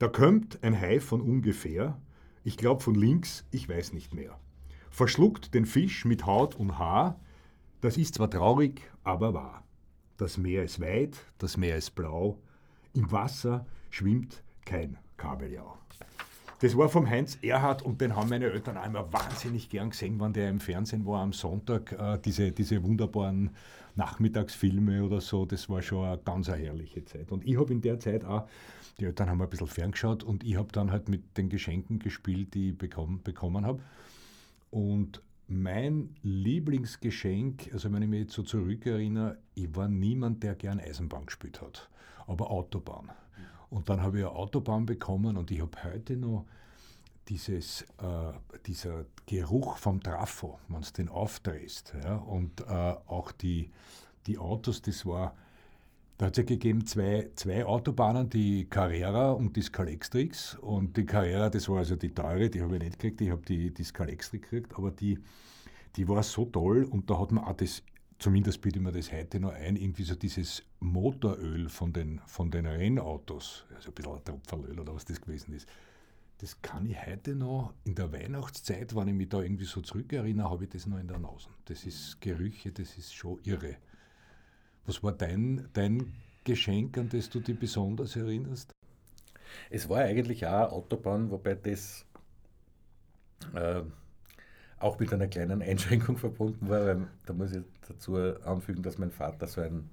Da 0.00 0.08
kommt 0.08 0.64
ein 0.64 0.80
Hai 0.80 0.98
von 0.98 1.20
ungefähr, 1.20 2.00
ich 2.42 2.56
glaub 2.56 2.82
von 2.82 2.94
links, 2.94 3.44
ich 3.50 3.68
weiß 3.68 3.92
nicht 3.92 4.14
mehr. 4.14 4.34
Verschluckt 4.90 5.52
den 5.52 5.66
Fisch 5.66 6.06
mit 6.06 6.24
Haut 6.24 6.54
und 6.54 6.78
Haar, 6.78 7.20
das 7.82 7.98
ist 7.98 8.14
zwar 8.14 8.30
traurig, 8.30 8.80
aber 9.04 9.34
wahr. 9.34 9.62
Das 10.16 10.38
Meer 10.38 10.64
ist 10.64 10.80
weit, 10.80 11.18
das 11.36 11.58
Meer 11.58 11.76
ist 11.76 11.90
blau, 11.90 12.38
im 12.94 13.12
Wasser 13.12 13.66
schwimmt 13.90 14.42
kein 14.64 14.96
Kabeljau. 15.18 15.76
Das 16.60 16.78
war 16.78 16.88
vom 16.88 17.06
Heinz 17.06 17.36
Erhard 17.42 17.82
und 17.82 18.00
den 18.00 18.16
haben 18.16 18.30
meine 18.30 18.46
Eltern 18.46 18.78
auch 18.78 18.86
immer 18.86 19.12
wahnsinnig 19.12 19.68
gern 19.68 19.90
gesehen, 19.90 20.18
wenn 20.18 20.32
der 20.32 20.48
im 20.48 20.60
Fernsehen 20.60 21.04
war 21.04 21.20
am 21.20 21.34
Sonntag, 21.34 21.92
äh, 21.92 22.18
diese, 22.24 22.52
diese 22.52 22.82
wunderbaren 22.82 23.50
Nachmittagsfilme 24.00 25.04
oder 25.04 25.20
so. 25.20 25.44
Das 25.44 25.68
war 25.68 25.82
schon 25.82 26.06
eine 26.06 26.18
ganz 26.18 26.48
eine 26.48 26.62
herrliche 26.62 27.04
Zeit. 27.04 27.30
Und 27.30 27.46
ich 27.46 27.58
habe 27.58 27.72
in 27.72 27.82
der 27.82 28.00
Zeit 28.00 28.24
auch 28.24 28.48
die 28.98 29.06
Eltern 29.06 29.30
haben 29.30 29.40
ein 29.40 29.48
bisschen 29.48 29.66
ferngeschaut 29.66 30.22
und 30.22 30.44
ich 30.44 30.56
habe 30.56 30.68
dann 30.72 30.90
halt 30.90 31.08
mit 31.08 31.36
den 31.38 31.48
Geschenken 31.48 31.98
gespielt, 31.98 32.52
die 32.52 32.70
ich 32.70 32.78
bekommen, 32.78 33.22
bekommen 33.22 33.64
habe. 33.64 33.82
Und 34.70 35.22
mein 35.48 36.14
Lieblingsgeschenk, 36.22 37.70
also 37.72 37.90
wenn 37.92 38.02
ich 38.02 38.08
mich 38.08 38.20
jetzt 38.20 38.34
so 38.34 38.42
zurückerinnere, 38.42 39.38
ich 39.54 39.74
war 39.74 39.88
niemand, 39.88 40.42
der 40.42 40.54
gern 40.54 40.80
Eisenbahn 40.80 41.26
gespielt 41.26 41.62
hat, 41.62 41.88
aber 42.26 42.50
Autobahn. 42.50 43.10
Und 43.70 43.88
dann 43.88 44.02
habe 44.02 44.18
ich 44.18 44.24
eine 44.24 44.34
Autobahn 44.34 44.84
bekommen 44.84 45.36
und 45.36 45.50
ich 45.50 45.60
habe 45.60 45.76
heute 45.84 46.16
noch 46.16 46.44
dieses, 47.28 47.82
äh, 47.98 48.32
dieser 48.66 49.04
Geruch 49.26 49.76
vom 49.76 50.02
Trafo, 50.02 50.58
wenn 50.68 50.82
du 50.82 50.90
den 50.90 51.08
aufdrehst. 51.08 51.94
Ja, 52.02 52.16
und 52.16 52.60
äh, 52.62 52.64
auch 52.64 53.32
die, 53.32 53.70
die 54.26 54.38
Autos, 54.38 54.82
das 54.82 55.06
war 55.06 55.34
da 56.20 56.26
hat 56.26 56.32
es 56.34 56.36
ja 56.36 56.44
gegeben 56.44 56.84
zwei, 56.84 57.30
zwei 57.34 57.64
Autobahnen, 57.64 58.28
die 58.28 58.66
Carrera 58.66 59.30
und 59.30 59.56
die 59.56 59.62
Scalextrix. 59.62 60.54
Und 60.56 60.94
die 60.98 61.06
Carrera, 61.06 61.48
das 61.48 61.66
war 61.70 61.78
also 61.78 61.96
die 61.96 62.10
teure, 62.10 62.50
die 62.50 62.60
habe 62.60 62.76
ich 62.76 62.82
nicht 62.82 62.98
gekriegt, 62.98 63.22
ich 63.22 63.30
habe 63.30 63.40
die, 63.40 63.72
die 63.72 63.84
Scalextrix 63.84 64.42
gekriegt, 64.42 64.74
aber 64.76 64.90
die, 64.90 65.18
die 65.96 66.06
war 66.06 66.22
so 66.22 66.44
toll 66.44 66.84
und 66.84 67.08
da 67.08 67.18
hat 67.18 67.32
man 67.32 67.44
auch 67.44 67.56
das, 67.56 67.82
zumindest 68.18 68.60
ich 68.66 68.78
mir 68.78 68.92
das 68.92 69.10
heute 69.10 69.40
noch 69.40 69.54
ein, 69.54 69.76
irgendwie 69.76 70.02
so 70.02 70.14
dieses 70.14 70.62
Motoröl 70.80 71.70
von 71.70 71.94
den, 71.94 72.20
von 72.26 72.50
den 72.50 72.66
Rennautos, 72.66 73.64
also 73.74 73.88
ein 73.88 73.94
bisschen 73.94 74.12
ein 74.12 74.22
Tropferöl 74.22 74.78
oder 74.78 74.94
was 74.94 75.06
das 75.06 75.22
gewesen 75.22 75.54
ist. 75.54 75.66
Das 76.40 76.62
kann 76.62 76.86
ich 76.86 76.96
heute 77.04 77.34
noch 77.34 77.74
in 77.84 77.94
der 77.94 78.10
Weihnachtszeit, 78.14 78.96
wenn 78.96 79.08
ich 79.08 79.14
mich 79.14 79.28
da 79.28 79.42
irgendwie 79.42 79.66
so 79.66 79.82
zurückerinnere, 79.82 80.48
habe 80.48 80.64
ich 80.64 80.70
das 80.70 80.86
noch 80.86 80.98
in 80.98 81.06
der 81.06 81.18
Nase. 81.18 81.50
Das 81.66 81.84
ist 81.84 82.18
Gerüche, 82.18 82.72
das 82.72 82.96
ist 82.96 83.14
schon 83.14 83.38
irre. 83.44 83.76
Was 84.86 85.02
war 85.02 85.12
dein, 85.12 85.68
dein 85.74 86.14
Geschenk, 86.44 86.96
an 86.96 87.10
das 87.10 87.28
du 87.28 87.40
dich 87.40 87.58
besonders 87.58 88.16
erinnerst? 88.16 88.72
Es 89.68 89.86
war 89.90 89.98
eigentlich 89.98 90.46
auch 90.46 90.72
Autobahn, 90.72 91.30
wobei 91.30 91.56
das 91.56 92.06
äh, 93.54 93.82
auch 94.78 94.98
mit 94.98 95.12
einer 95.12 95.28
kleinen 95.28 95.60
Einschränkung 95.60 96.16
verbunden 96.16 96.70
war, 96.70 96.86
weil 96.86 97.08
da 97.26 97.34
muss 97.34 97.52
ich 97.52 97.64
dazu 97.86 98.16
anfügen, 98.16 98.82
dass 98.82 98.96
mein 98.96 99.10
Vater 99.10 99.46
so 99.46 99.60
ein 99.60 99.90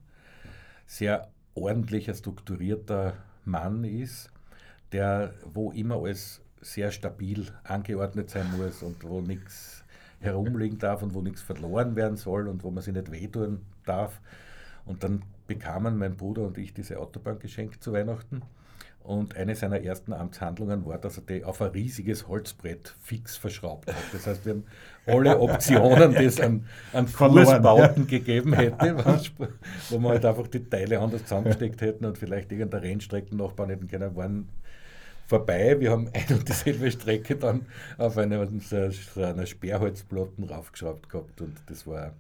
sehr 0.86 1.30
ordentlicher, 1.56 2.14
strukturierter 2.14 3.18
Mann 3.44 3.84
ist, 3.84 4.32
der 4.92 5.34
wo 5.54 5.72
immer 5.72 6.02
alles 6.02 6.42
sehr 6.62 6.92
stabil 6.92 7.48
angeordnet 7.64 8.30
sein 8.30 8.46
muss 8.58 8.82
und 8.84 9.04
wo 9.04 9.22
nichts 9.22 9.84
herumliegen 10.20 10.80
darf 10.80 11.04
und 11.04 11.14
wo 11.14 11.22
nichts 11.22 11.42
verloren 11.42 11.96
werden 11.96 12.18
soll 12.18 12.48
und 12.48 12.64
wo 12.64 12.72
man 12.72 12.84
sich 12.84 12.94
nicht 12.94 13.12
wehtun 13.12 13.62
darf. 13.86 14.20
Und 14.86 15.04
dann 15.04 15.24
bekamen 15.48 15.98
mein 15.98 16.16
Bruder 16.16 16.44
und 16.44 16.58
ich 16.58 16.74
diese 16.74 17.00
Autobahn 17.00 17.40
geschenkt 17.40 17.84
zu 17.84 17.94
Weihnachten. 17.94 18.42
Und 19.04 19.38
eine 19.38 19.56
seiner 19.56 19.82
ersten 19.82 20.12
Amtshandlungen 20.12 20.86
war, 20.86 20.98
dass 20.98 21.18
er 21.18 21.24
die 21.24 21.46
auf 21.46 21.62
ein 21.62 21.70
riesiges 21.70 22.28
Holzbrett 22.28 22.94
fix 23.00 23.38
verschraubt 23.38 23.88
hat. 23.88 23.96
Das 24.12 24.28
heißt, 24.28 24.46
wir 24.46 24.56
haben 24.56 24.66
alle 25.06 25.40
Optionen, 25.40 26.12
die 26.14 26.26
es 26.26 26.42
an, 26.42 26.66
an 26.92 27.08
Fußbauten 27.08 28.08
gegeben 28.08 28.52
hätte, 28.54 28.98
wo 29.90 30.00
wir 30.00 30.10
halt 30.10 30.26
einfach 30.26 30.48
die 30.48 30.70
Teile 30.70 31.00
anders 31.00 31.22
zusammengesteckt 31.22 31.80
hätten 31.80 32.04
und 32.04 32.18
vielleicht 32.18 32.52
irgendeine 32.52 32.84
Rennstreckennachbarn 32.84 33.70
hätten 33.70 33.88
können, 33.88 34.14
waren 34.18 34.50
vorbei. 35.28 35.80
Wir 35.80 35.92
haben 35.92 36.08
ein 36.14 36.36
und 36.36 36.48
dieselbe 36.48 36.90
Strecke 36.90 37.36
dann 37.36 37.66
auf 37.98 38.18
einer, 38.18 38.48
einer 38.48 39.46
Sperrholzplatten 39.46 40.46
raufgeschraubt 40.46 41.10
gehabt 41.10 41.42
und 41.42 41.58
das 41.68 41.86
war 41.86 42.14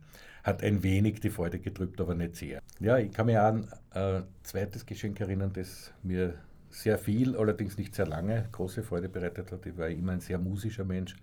hat 0.43 0.63
ein 0.63 0.81
wenig 0.81 1.19
die 1.19 1.29
Freude 1.29 1.59
gedrückt, 1.59 1.99
aber 1.99 2.15
nicht 2.15 2.37
sehr. 2.37 2.61
Ja, 2.79 2.97
ich 2.97 3.11
kann 3.11 3.25
mich 3.25 3.37
an 3.37 3.67
ein 3.91 4.23
zweites 4.43 4.85
Geschenk 4.85 5.19
erinnern, 5.19 5.51
das 5.53 5.91
mir 6.03 6.35
sehr 6.69 6.97
viel, 6.97 7.35
allerdings 7.35 7.77
nicht 7.77 7.93
sehr 7.93 8.07
lange, 8.07 8.47
große 8.53 8.81
Freude 8.81 9.09
bereitet 9.09 9.51
hat. 9.51 9.65
Ich 9.65 9.77
war 9.77 9.89
immer 9.89 10.13
ein 10.13 10.21
sehr 10.21 10.37
musischer 10.37 10.85
Mensch 10.85 11.15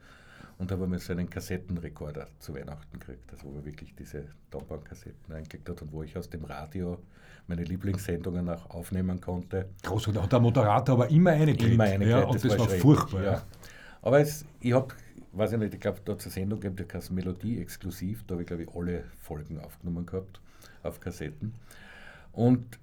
und 0.58 0.70
habe 0.70 0.86
mir 0.86 0.98
so 0.98 1.12
einen 1.12 1.28
Kassettenrekorder 1.28 2.28
zu 2.38 2.54
Weihnachten 2.54 2.98
gekriegt, 2.98 3.32
also 3.32 3.46
wo 3.46 3.52
man 3.52 3.64
wirklich 3.64 3.94
diese 3.94 4.24
Tonbandkassetten 4.50 5.34
eingekriegt 5.34 5.68
hat 5.68 5.82
und 5.82 5.92
wo 5.92 6.02
ich 6.02 6.16
aus 6.16 6.30
dem 6.30 6.44
Radio 6.44 6.98
meine 7.46 7.64
Lieblingssendungen 7.64 8.48
auch 8.48 8.70
aufnehmen 8.70 9.20
konnte. 9.20 9.68
Groß, 9.82 10.08
und 10.08 10.32
der 10.32 10.40
Moderator 10.40 10.94
aber 10.94 11.10
immer 11.10 11.32
eine 11.32 11.52
Immer 11.54 11.84
eine 11.84 12.08
ja, 12.08 12.24
und 12.24 12.36
das, 12.36 12.42
das 12.42 12.58
war, 12.58 12.70
war 12.70 12.76
furchtbar. 12.76 13.22
Ja. 13.22 13.42
Aber 14.02 14.20
es, 14.20 14.44
ich 14.60 14.72
habe 14.72 14.94
weiß 15.34 15.52
ich 15.52 15.58
nicht, 15.58 15.74
ich 15.74 15.80
glaube, 15.80 16.00
da 16.04 16.12
hat 16.12 16.20
es 16.20 16.26
eine 16.26 16.32
Sendung 16.32 16.60
gegeben, 16.60 16.88
die 16.88 16.96
heißt 16.96 17.10
Melodie 17.10 17.60
exklusiv. 17.60 18.24
Da 18.26 18.34
habe 18.34 18.42
ich, 18.42 18.46
glaube 18.46 18.62
ich, 18.62 18.74
alle 18.74 19.04
Folgen 19.20 19.60
aufgenommen 19.60 20.06
gehabt 20.06 20.40
auf 20.82 21.00
Kassetten. 21.00 21.54
Und 22.32 22.78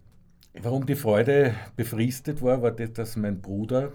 warum 0.59 0.85
die 0.85 0.95
Freude 0.95 1.55
befristet 1.75 2.41
war, 2.41 2.61
war 2.61 2.71
das, 2.71 2.93
dass 2.93 3.15
mein 3.15 3.41
Bruder 3.41 3.91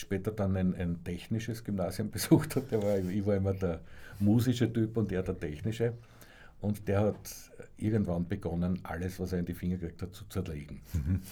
später 0.00 0.30
dann 0.32 0.56
ein, 0.56 0.74
ein 0.74 1.04
technisches 1.04 1.64
Gymnasium 1.64 2.10
besucht 2.12 2.56
hat. 2.56 2.70
Der 2.70 2.82
war, 2.82 2.98
ich 2.98 3.24
war 3.24 3.36
immer 3.36 3.54
der 3.54 3.80
musische 4.18 4.72
Typ 4.72 4.96
und 4.96 5.12
er 5.12 5.22
der 5.22 5.38
technische. 5.38 5.94
Und 6.60 6.86
der 6.88 7.00
hat 7.00 7.30
irgendwann 7.76 8.28
begonnen, 8.28 8.80
alles, 8.82 9.18
was 9.18 9.32
er 9.32 9.38
in 9.38 9.46
die 9.46 9.54
Finger 9.54 9.76
gekriegt 9.76 10.02
hat, 10.02 10.14
zu 10.14 10.24
zerlegen. 10.28 10.80
Mhm. 10.92 11.20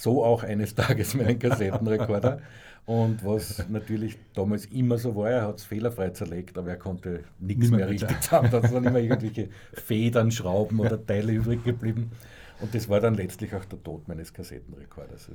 So 0.00 0.24
auch 0.24 0.44
eines 0.44 0.76
Tages 0.76 1.14
meinen 1.14 1.40
Kassettenrekorder. 1.40 2.40
Und 2.86 3.24
was 3.24 3.68
natürlich 3.68 4.16
damals 4.32 4.66
immer 4.66 4.96
so 4.96 5.16
war, 5.16 5.28
er 5.28 5.48
hat 5.48 5.58
es 5.58 5.64
fehlerfrei 5.64 6.10
zerlegt, 6.10 6.56
aber 6.56 6.70
er 6.70 6.76
konnte 6.76 7.24
nichts 7.40 7.68
mehr 7.68 7.88
richtig 7.88 8.20
zusammen. 8.20 8.48
Da 8.52 8.62
waren 8.62 8.84
immer 8.86 9.00
irgendwelche 9.00 9.48
Federn, 9.72 10.30
Schrauben 10.30 10.78
oder 10.78 11.04
Teile 11.04 11.32
übrig 11.32 11.64
geblieben. 11.64 12.12
Und 12.60 12.74
das 12.76 12.88
war 12.88 13.00
dann 13.00 13.14
letztlich 13.14 13.52
auch 13.56 13.64
der 13.64 13.82
Tod 13.82 14.06
meines 14.06 14.32
Kassettenrekorders. 14.32 15.30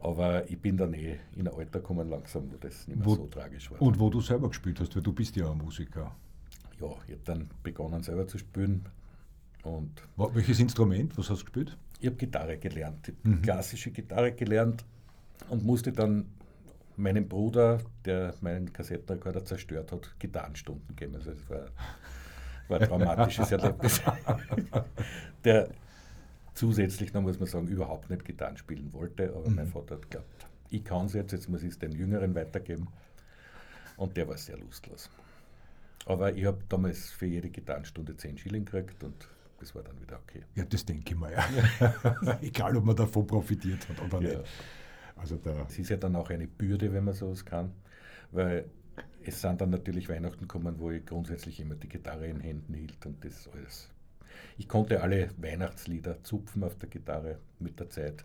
Aber 0.00 0.48
ich 0.50 0.58
bin 0.58 0.76
dann 0.76 0.94
eh 0.94 1.18
in 1.36 1.46
ein 1.46 1.54
Alter 1.54 1.80
gekommen 1.80 2.08
langsam, 2.08 2.50
wo 2.50 2.56
das 2.56 2.88
nicht 2.88 2.96
mehr 2.96 3.06
wo, 3.06 3.14
so 3.16 3.26
tragisch 3.26 3.70
war. 3.70 3.82
Und 3.82 3.98
wo 3.98 4.08
du 4.08 4.20
selber 4.20 4.48
gespielt 4.48 4.80
hast, 4.80 4.96
weil 4.96 5.02
du 5.02 5.12
bist 5.12 5.36
ja 5.36 5.50
ein 5.50 5.58
Musiker. 5.58 6.16
Ja, 6.80 6.88
ich 7.06 7.12
habe 7.12 7.22
dann 7.24 7.50
begonnen 7.62 8.02
selber 8.02 8.26
zu 8.26 8.38
spielen. 8.38 8.86
Und 9.62 10.02
Welches 10.16 10.58
Instrument, 10.58 11.16
was 11.18 11.28
hast 11.28 11.40
du 11.40 11.44
gespielt? 11.44 11.76
Ich 12.00 12.06
habe 12.06 12.16
Gitarre 12.16 12.56
gelernt, 12.56 13.12
mhm. 13.22 13.42
klassische 13.42 13.90
Gitarre 13.90 14.32
gelernt 14.32 14.86
und 15.50 15.64
musste 15.64 15.92
dann 15.92 16.24
meinem 16.96 17.28
Bruder, 17.28 17.80
der 18.06 18.34
meinen 18.40 18.72
Kassettenrekorder 18.72 19.44
zerstört 19.44 19.92
hat, 19.92 20.14
Gitarrenstunden 20.18 20.96
geben. 20.96 21.16
Also 21.16 21.32
das 21.32 21.50
war, 21.50 21.66
war 22.68 22.80
ein 22.80 22.88
traumatisches 22.88 23.52
Erlebnis. 23.52 24.00
der 25.44 25.68
zusätzlich, 26.54 27.12
noch 27.12 27.22
muss 27.22 27.38
man 27.38 27.48
sagen, 27.48 27.68
überhaupt 27.68 28.10
nicht 28.10 28.24
Gitarren 28.24 28.56
spielen 28.56 28.92
wollte, 28.92 29.34
aber 29.34 29.48
mhm. 29.48 29.56
mein 29.56 29.66
Vater 29.66 29.96
hat 29.96 30.02
geglaubt, 30.02 30.46
ich 30.70 30.84
kann 30.84 31.06
es 31.06 31.14
jetzt, 31.14 31.32
jetzt 31.32 31.48
muss 31.48 31.62
ich 31.62 31.70
es 31.70 31.78
den 31.78 31.92
Jüngeren 31.92 32.34
weitergeben. 32.34 32.88
Und 33.96 34.16
der 34.16 34.28
war 34.28 34.36
sehr 34.38 34.56
lustlos. 34.56 35.10
Aber 36.06 36.34
ich 36.34 36.46
habe 36.46 36.58
damals 36.68 37.10
für 37.10 37.26
jede 37.26 37.50
Gitarrenstunde 37.50 38.16
10 38.16 38.38
Schilling 38.38 38.64
gekriegt 38.64 39.02
und 39.04 39.28
das 39.58 39.74
war 39.74 39.82
dann 39.82 40.00
wieder 40.00 40.18
okay. 40.18 40.42
Ja, 40.54 40.64
das 40.64 40.86
denke 40.86 41.12
ich 41.12 41.18
mal, 41.18 41.32
ja. 41.32 42.38
Egal, 42.40 42.76
ob 42.76 42.84
man 42.84 42.96
davon 42.96 43.26
profitiert 43.26 43.86
hat 43.88 44.00
oder 44.00 44.22
ja. 44.22 44.38
nicht. 44.38 44.50
Also 45.16 45.36
da 45.36 45.66
es 45.68 45.78
ist 45.78 45.90
ja 45.90 45.98
dann 45.98 46.16
auch 46.16 46.30
eine 46.30 46.46
Bürde, 46.46 46.92
wenn 46.94 47.04
man 47.04 47.12
sowas 47.12 47.44
kann, 47.44 47.72
weil 48.32 48.64
es 49.22 49.40
sind 49.40 49.60
dann 49.60 49.68
natürlich 49.68 50.08
Weihnachten 50.08 50.40
gekommen, 50.40 50.76
wo 50.78 50.90
ich 50.90 51.04
grundsätzlich 51.04 51.60
immer 51.60 51.74
die 51.74 51.88
Gitarre 51.88 52.26
in 52.26 52.40
Händen 52.40 52.72
hielt 52.72 53.04
und 53.04 53.22
das 53.22 53.48
alles. 53.52 53.90
Ich 54.58 54.68
konnte 54.68 55.02
alle 55.02 55.30
Weihnachtslieder 55.38 56.22
zupfen 56.22 56.64
auf 56.64 56.76
der 56.76 56.88
Gitarre 56.88 57.38
mit 57.58 57.80
der 57.80 57.90
Zeit. 57.90 58.24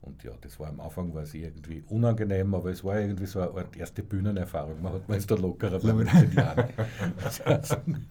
Und 0.00 0.22
ja, 0.22 0.32
das 0.40 0.60
war 0.60 0.68
am 0.68 0.80
Anfang 0.80 1.12
war 1.12 1.22
es 1.22 1.34
irgendwie 1.34 1.82
unangenehm, 1.88 2.54
aber 2.54 2.70
es 2.70 2.84
war 2.84 3.00
irgendwie 3.00 3.26
so 3.26 3.40
eine 3.40 3.66
erste 3.76 4.02
Bühnenerfahrung. 4.02 4.80
Man 4.80 4.92
hat 4.92 5.08
man 5.08 5.18
ist 5.18 5.30
da 5.30 5.34
lockerer 5.34 5.80
bei 5.80 6.04
den 6.04 6.32
Jahren. 6.32 6.68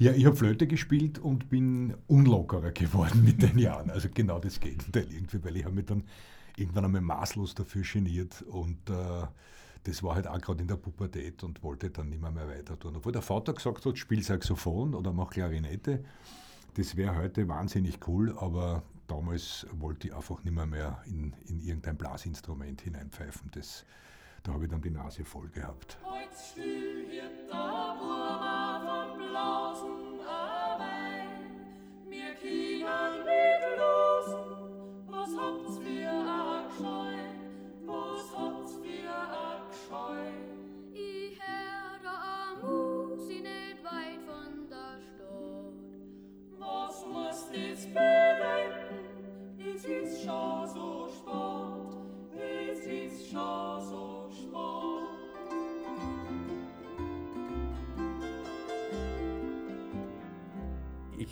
Ja, 0.00 0.12
ich 0.12 0.26
habe 0.26 0.36
Flöte 0.36 0.68
gespielt 0.68 1.18
und 1.18 1.50
bin 1.50 1.94
unlockerer 2.06 2.70
geworden 2.70 3.24
mit 3.24 3.42
den 3.42 3.58
Jahren. 3.58 3.90
Also 3.90 4.08
genau 4.14 4.38
das 4.38 4.60
Gegenteil 4.60 5.06
irgendwie, 5.10 5.42
weil 5.42 5.56
ich 5.56 5.64
habe 5.64 5.74
mich 5.74 5.86
dann 5.86 6.04
irgendwann 6.56 6.84
einmal 6.84 7.00
maßlos 7.00 7.56
dafür 7.56 7.82
geniert 7.82 8.42
und 8.42 8.78
äh, 8.90 9.26
das 9.88 10.02
war 10.02 10.14
halt 10.14 10.26
auch 10.26 10.38
gerade 10.38 10.60
in 10.60 10.68
der 10.68 10.76
Pubertät 10.76 11.42
und 11.42 11.62
wollte 11.62 11.88
dann 11.88 12.10
nicht 12.10 12.20
mehr, 12.20 12.30
mehr 12.30 12.46
weiter 12.46 12.78
tun. 12.78 12.96
Obwohl 12.96 13.12
der 13.12 13.22
Vater 13.22 13.54
gesagt 13.54 13.86
hat, 13.86 13.96
spiel 13.96 14.22
Saxophon 14.22 14.94
oder 14.94 15.14
mach 15.14 15.30
Klarinette. 15.30 16.04
Das 16.74 16.94
wäre 16.94 17.16
heute 17.16 17.48
wahnsinnig 17.48 18.06
cool, 18.06 18.36
aber 18.38 18.82
damals 19.06 19.66
wollte 19.72 20.08
ich 20.08 20.14
einfach 20.14 20.44
nicht 20.44 20.54
mehr, 20.54 20.66
mehr 20.66 21.02
in, 21.06 21.32
in 21.46 21.60
irgendein 21.60 21.96
Blasinstrument 21.96 22.82
hineinpfeifen. 22.82 23.50
Das, 23.52 23.86
da 24.42 24.52
habe 24.52 24.64
ich 24.64 24.70
dann 24.70 24.82
die 24.82 24.90
Nase 24.90 25.24
voll 25.24 25.48
gehabt. 25.48 25.96
Heute 26.04 26.36
still 26.38 27.06
hier 27.10 27.30
da, 27.50 27.96
vom 27.98 28.57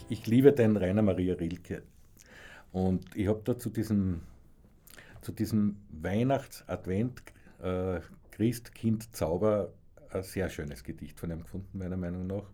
Ich, 0.09 0.25
liebe 0.25 0.53
den 0.53 0.77
Rainer 0.77 1.01
Maria 1.01 1.35
Rilke. 1.35 1.83
Und 2.71 3.13
ich 3.13 3.27
habe 3.27 3.41
da 3.43 3.57
zu 3.57 3.69
diesem, 3.69 4.21
zu 5.21 5.33
diesem 5.33 5.75
Weihnachts-Advent 5.89 7.23
äh, 7.61 7.99
ein 8.39 10.23
sehr 10.23 10.49
schönes 10.49 10.85
Gedicht 10.85 11.19
von 11.19 11.29
ihm 11.29 11.41
gefunden, 11.41 11.77
meiner 11.77 11.97
Meinung 11.97 12.25
nach. 12.25 12.49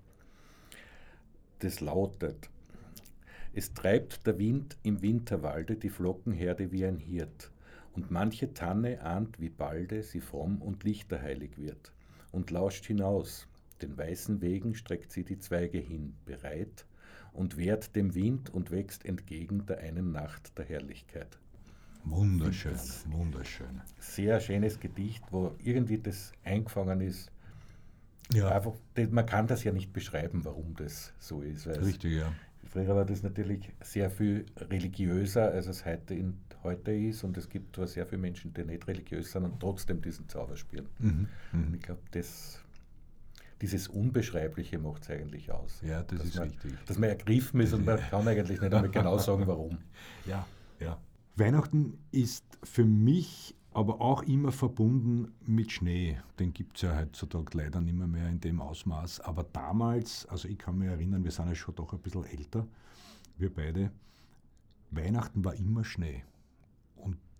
Das 1.59 1.79
lautet: 1.79 2.49
Es 3.53 3.75
treibt 3.75 4.25
der 4.25 4.39
Wind 4.39 4.75
im 4.81 5.03
Winterwalde 5.03 5.75
die 5.75 5.89
Flockenherde 5.89 6.71
wie 6.71 6.85
ein 6.85 6.97
Hirt, 6.97 7.51
und 7.93 8.09
manche 8.09 8.55
Tanne 8.55 9.03
ahnt, 9.03 9.39
wie 9.39 9.49
balde 9.49 10.01
sie 10.01 10.21
fromm 10.21 10.59
und 10.59 10.83
lichterheilig 10.83 11.59
wird, 11.59 11.91
und 12.31 12.49
lauscht 12.49 12.85
hinaus. 12.85 13.47
Den 13.83 13.95
weißen 13.95 14.41
Wegen 14.41 14.73
streckt 14.73 15.11
sie 15.11 15.23
die 15.23 15.37
Zweige 15.37 15.77
hin, 15.77 16.15
bereit, 16.25 16.87
und 17.33 17.57
wehrt 17.57 17.95
dem 17.95 18.15
Wind 18.15 18.49
und 18.49 18.71
wächst 18.71 19.05
entgegen 19.05 19.65
der 19.65 19.79
einen 19.79 20.11
Nacht 20.11 20.57
der 20.57 20.65
Herrlichkeit. 20.65 21.39
Wunderschön, 22.05 22.77
wunderschön. 23.07 23.81
Sehr 23.99 24.39
schönes 24.39 24.79
Gedicht, 24.79 25.23
wo 25.31 25.55
irgendwie 25.63 25.97
das 25.97 26.33
eingefangen 26.43 27.01
ist. 27.01 27.31
Ja. 28.33 28.49
Einfach, 28.49 28.73
man 29.09 29.25
kann 29.25 29.47
das 29.47 29.63
ja 29.63 29.71
nicht 29.71 29.93
beschreiben, 29.93 30.43
warum 30.43 30.75
das 30.75 31.13
so 31.19 31.41
ist. 31.41 31.67
Richtig, 31.67 32.13
ja. 32.13 32.33
Früher 32.65 32.95
war 32.95 33.05
das 33.05 33.23
natürlich 33.23 33.71
sehr 33.81 34.09
viel 34.09 34.45
religiöser, 34.57 35.51
als 35.51 35.67
es 35.67 35.85
heute, 35.85 36.13
in, 36.15 36.37
heute 36.63 36.91
ist. 36.91 37.23
Und 37.23 37.37
es 37.37 37.49
gibt 37.49 37.75
zwar 37.75 37.87
sehr 37.87 38.05
viele 38.05 38.21
Menschen, 38.21 38.53
die 38.53 38.63
nicht 38.63 38.87
religiös 38.87 39.31
sind 39.31 39.43
und 39.43 39.59
trotzdem 39.59 40.01
diesen 40.01 40.27
Zauber 40.27 40.57
spielen. 40.57 40.87
Mhm. 40.99 41.27
Mhm. 41.51 41.75
Ich 41.75 41.81
glaube, 41.81 42.01
das 42.11 42.62
dieses 43.63 43.87
Unbeschreibliche 43.87 44.77
macht 44.77 45.03
es 45.03 45.09
eigentlich 45.09 45.49
aus. 45.49 45.81
Ja, 45.87 46.03
das 46.03 46.25
ist 46.25 46.35
man, 46.35 46.49
richtig. 46.49 46.73
Dass 46.85 46.99
man 46.99 47.09
ergriffen 47.09 47.61
ist 47.61 47.71
und 47.71 47.85
man 47.85 47.97
kann 47.97 48.27
eigentlich 48.27 48.59
nicht 48.59 48.73
einmal 48.73 48.89
genau 48.89 49.17
sagen, 49.17 49.47
warum. 49.47 49.77
Ja, 50.25 50.45
ja. 50.79 50.99
Weihnachten 51.37 51.97
ist 52.11 52.43
für 52.61 52.83
mich 52.83 53.55
aber 53.71 54.01
auch 54.01 54.23
immer 54.23 54.51
verbunden 54.51 55.33
mit 55.45 55.71
Schnee. 55.71 56.19
Den 56.39 56.51
gibt 56.51 56.75
es 56.75 56.81
ja 56.81 56.97
heutzutage 56.97 57.57
leider 57.57 57.79
nicht 57.79 57.95
mehr, 57.95 58.07
mehr 58.07 58.27
in 58.27 58.41
dem 58.41 58.61
Ausmaß. 58.61 59.21
Aber 59.21 59.43
damals, 59.43 60.25
also 60.27 60.49
ich 60.49 60.57
kann 60.57 60.77
mich 60.77 60.89
erinnern, 60.89 61.23
wir 61.23 61.31
sind 61.31 61.47
ja 61.47 61.55
schon 61.55 61.75
doch 61.75 61.93
ein 61.93 61.99
bisschen 61.99 62.25
älter, 62.25 62.67
wir 63.37 63.51
beide, 63.51 63.91
Weihnachten 64.91 65.43
war 65.43 65.55
immer 65.55 65.85
Schnee. 65.85 66.23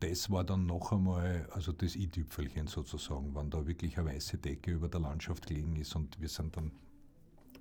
Das 0.09 0.29
war 0.29 0.43
dann 0.43 0.65
noch 0.65 0.91
einmal, 0.91 1.47
also 1.53 1.71
das 1.71 1.95
i-Tüpfelchen 1.95 2.67
sozusagen, 2.67 3.33
wenn 3.35 3.49
da 3.49 3.65
wirklich 3.65 3.97
eine 3.97 4.09
weiße 4.09 4.37
Decke 4.37 4.71
über 4.71 4.89
der 4.89 4.99
Landschaft 4.99 5.47
gelegen 5.47 5.77
ist 5.77 5.95
und 5.95 6.19
wir 6.19 6.27
sind 6.27 6.57
dann 6.57 6.71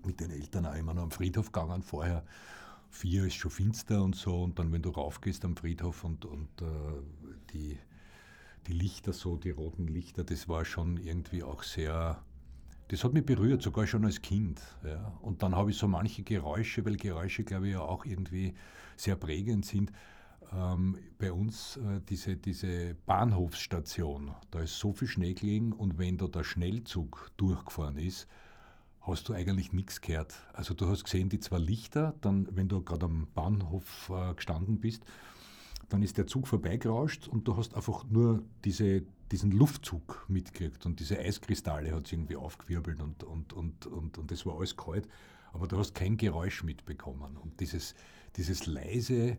mit 0.05 0.19
den 0.19 0.33
Eltern 0.33 0.67
auch 0.67 0.75
immer 0.75 0.93
noch 0.93 1.05
am 1.05 1.13
Friedhof 1.13 1.53
gegangen 1.53 1.83
vorher. 1.83 2.25
Vier 2.91 3.27
ist 3.27 3.35
schon 3.35 3.53
finster 3.53 4.03
und 4.03 4.17
so 4.17 4.43
und 4.43 4.59
dann, 4.59 4.73
wenn 4.73 4.83
du 4.83 4.91
raufgehst 4.91 5.45
am 5.45 5.57
Friedhof 5.57 6.03
und, 6.03 6.25
und 6.25 6.49
äh, 6.63 6.65
die, 7.53 7.79
die 8.67 8.73
Lichter 8.73 9.13
so, 9.13 9.37
die 9.37 9.51
roten 9.51 9.87
Lichter, 9.87 10.25
das 10.25 10.49
war 10.49 10.65
schon 10.65 10.97
irgendwie 10.97 11.45
auch 11.45 11.63
sehr, 11.63 12.25
das 12.89 13.05
hat 13.05 13.13
mich 13.13 13.25
berührt, 13.25 13.63
sogar 13.63 13.87
schon 13.87 14.05
als 14.05 14.21
Kind. 14.21 14.61
Ja. 14.85 15.17
Und 15.21 15.45
dann 15.45 15.55
habe 15.55 15.71
ich 15.71 15.77
so 15.77 15.87
manche 15.87 16.25
Geräusche, 16.25 16.85
weil 16.85 16.97
Geräusche, 16.97 17.45
glaube 17.45 17.69
ich, 17.69 17.75
ja 17.75 17.83
auch 17.83 18.05
irgendwie 18.05 18.55
sehr 18.97 19.15
prägend 19.15 19.65
sind 19.65 19.93
ähm, 20.55 20.99
bei 21.19 21.33
uns 21.33 21.77
äh, 21.77 22.01
diese, 22.09 22.37
diese 22.37 22.95
Bahnhofsstation. 23.07 24.33
Da 24.51 24.61
ist 24.61 24.79
so 24.79 24.93
viel 24.93 25.09
Schnee 25.09 25.35
gelegen 25.35 25.73
und 25.73 25.99
wenn 25.99 26.19
da 26.19 26.27
der 26.27 26.45
Schnellzug 26.45 27.31
durchgefahren 27.37 27.97
ist, 27.97 28.29
hast 29.01 29.29
du 29.29 29.33
eigentlich 29.33 29.73
nichts 29.73 30.01
gehört. 30.01 30.35
Also 30.53 30.75
du 30.75 30.89
hast 30.89 31.05
gesehen, 31.05 31.29
die 31.29 31.41
zwei 31.41 31.59
Lichter, 31.59 32.15
dann, 32.21 32.49
wenn 32.53 32.69
du 32.69 32.83
gerade 32.83 33.07
am 33.07 33.27
Bahnhof 33.35 34.11
äh, 34.15 34.35
gestanden 34.35 34.81
bist, 34.81 35.05
dann 35.89 36.03
ist 36.03 36.17
der 36.17 36.27
Zug 36.27 36.49
vorbeigerauscht 36.49 37.29
und 37.29 37.47
du 37.47 37.57
hast 37.57 37.75
einfach 37.75 38.05
nur 38.05 38.43
diese, 38.65 39.03
diesen 39.31 39.51
Luftzug 39.51 40.25
mitgekriegt 40.29 40.87
und 40.87 41.01
diese 41.01 41.19
Eiskristalle 41.19 41.95
hat 41.95 42.07
es 42.07 42.13
irgendwie 42.13 42.37
aufgewirbelt 42.37 43.03
und, 43.03 43.25
und, 43.25 43.53
und, 43.53 43.87
und, 43.87 44.19
und 44.19 44.31
das 44.31 44.47
war 44.47 44.57
alles 44.57 44.77
kalt, 44.77 45.09
aber 45.53 45.67
du 45.67 45.77
hast 45.77 45.95
kein 45.95 46.17
Geräusch 46.17 46.63
mitbekommen. 46.63 47.37
Und 47.37 47.61
dieses, 47.61 47.95
dieses 48.37 48.67
leise, 48.67 49.37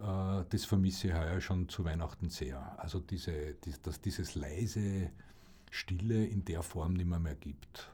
das 0.00 0.64
vermisse 0.64 1.08
ich 1.08 1.14
heuer 1.14 1.40
schon 1.40 1.68
zu 1.68 1.84
Weihnachten 1.84 2.30
sehr. 2.30 2.78
Also 2.78 3.00
diese, 3.00 3.54
die, 3.64 3.72
dass 3.82 4.00
dieses 4.00 4.34
leise 4.34 5.10
Stille 5.70 6.24
in 6.24 6.44
der 6.44 6.62
Form 6.62 6.94
nicht 6.94 7.06
mehr, 7.06 7.18
mehr 7.18 7.34
gibt. 7.34 7.90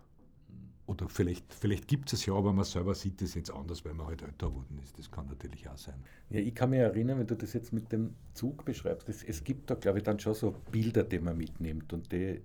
Oder 0.87 1.09
vielleicht, 1.09 1.53
vielleicht 1.53 1.89
gibt 1.89 2.13
es 2.13 2.25
ja, 2.27 2.35
aber 2.35 2.53
man 2.53 2.65
selber 2.65 2.95
sieht 2.95 3.21
es 3.21 3.35
jetzt 3.35 3.51
anders, 3.51 3.85
weil 3.85 3.93
man 3.95 4.07
halt 4.07 4.23
älter 4.23 4.49
geworden 4.49 4.79
ist. 4.85 4.97
Das 4.97 5.11
kann 5.11 5.27
natürlich 5.27 5.69
auch 5.69 5.77
sein. 5.77 5.97
Ja, 6.31 6.39
ich 6.39 6.55
kann 6.55 6.71
mich 6.71 6.79
erinnern, 6.79 7.19
wenn 7.19 7.27
du 7.27 7.35
das 7.35 7.53
jetzt 7.55 7.73
mit 7.73 7.91
dem 7.91 8.15
Zug 8.35 8.65
beschreibst, 8.65 9.09
es, 9.09 9.25
es 9.25 9.43
gibt 9.43 9.69
da, 9.69 9.75
glaube 9.75 9.99
ich, 9.99 10.05
dann 10.05 10.21
schon 10.21 10.35
so 10.35 10.55
Bilder, 10.71 11.03
die 11.03 11.19
man 11.19 11.37
mitnimmt 11.37 11.93
und 11.93 12.13
die, 12.13 12.41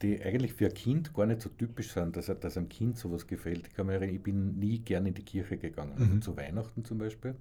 die 0.00 0.22
eigentlich 0.22 0.54
für 0.54 0.68
ein 0.68 0.74
Kind 0.74 1.12
gar 1.12 1.26
nicht 1.26 1.42
so 1.42 1.50
typisch 1.50 1.92
sind, 1.92 2.16
dass, 2.16 2.26
dass 2.26 2.56
einem 2.56 2.70
Kind 2.70 2.96
sowas 2.96 3.26
gefällt. 3.26 3.68
Ich 3.68 3.74
kann 3.74 3.88
mich 3.88 3.96
erinnern, 3.96 4.14
ich 4.14 4.22
bin 4.22 4.58
nie 4.58 4.78
gern 4.78 5.04
in 5.04 5.12
die 5.12 5.24
Kirche 5.24 5.58
gegangen, 5.58 5.92
also 5.92 6.06
mhm. 6.06 6.22
zu 6.22 6.34
Weihnachten 6.34 6.82
zum 6.86 6.96
Beispiel 6.96 7.34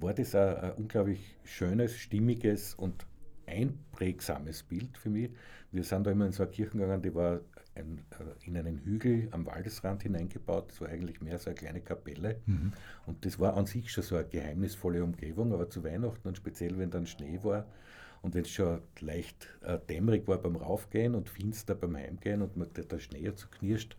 war 0.00 0.14
das 0.14 0.34
ein, 0.34 0.56
ein 0.56 0.72
unglaublich 0.72 1.36
schönes, 1.44 1.96
stimmiges 1.96 2.74
und 2.74 3.06
einprägsames 3.46 4.62
Bild 4.62 4.96
für 4.98 5.10
mich. 5.10 5.30
Wir 5.72 5.84
sind 5.84 6.06
da 6.06 6.10
immer 6.10 6.26
in 6.26 6.32
so 6.32 6.42
eine 6.42 6.52
Kirche 6.52 6.72
gegangen, 6.78 7.02
die 7.02 7.14
war 7.14 7.40
ein, 7.74 8.04
äh, 8.10 8.46
in 8.46 8.56
einen 8.56 8.78
Hügel 8.78 9.28
am 9.30 9.46
Waldesrand 9.46 10.02
hineingebaut. 10.02 10.70
Das 10.70 10.80
war 10.80 10.88
eigentlich 10.88 11.20
mehr 11.20 11.38
so 11.38 11.50
eine 11.50 11.58
kleine 11.58 11.80
Kapelle. 11.80 12.40
Mhm. 12.46 12.72
Und 13.06 13.24
das 13.24 13.38
war 13.38 13.56
an 13.56 13.66
sich 13.66 13.90
schon 13.90 14.04
so 14.04 14.16
eine 14.16 14.26
geheimnisvolle 14.26 15.02
Umgebung, 15.02 15.52
aber 15.52 15.70
zu 15.70 15.84
Weihnachten 15.84 16.28
und 16.28 16.36
speziell, 16.36 16.78
wenn 16.78 16.90
dann 16.90 17.06
Schnee 17.06 17.38
war 17.42 17.66
und 18.22 18.34
wenn 18.34 18.42
es 18.42 18.50
schon 18.50 18.80
leicht 19.00 19.48
äh, 19.62 19.78
dämmerig 19.88 20.26
war 20.26 20.38
beim 20.38 20.56
Raufgehen 20.56 21.14
und 21.14 21.28
finster 21.28 21.74
beim 21.74 21.96
Heimgehen 21.96 22.42
und 22.42 22.56
man, 22.56 22.68
der 22.74 22.98
Schnee 22.98 23.28
hat 23.28 23.38
so 23.38 23.46
knirscht. 23.48 23.96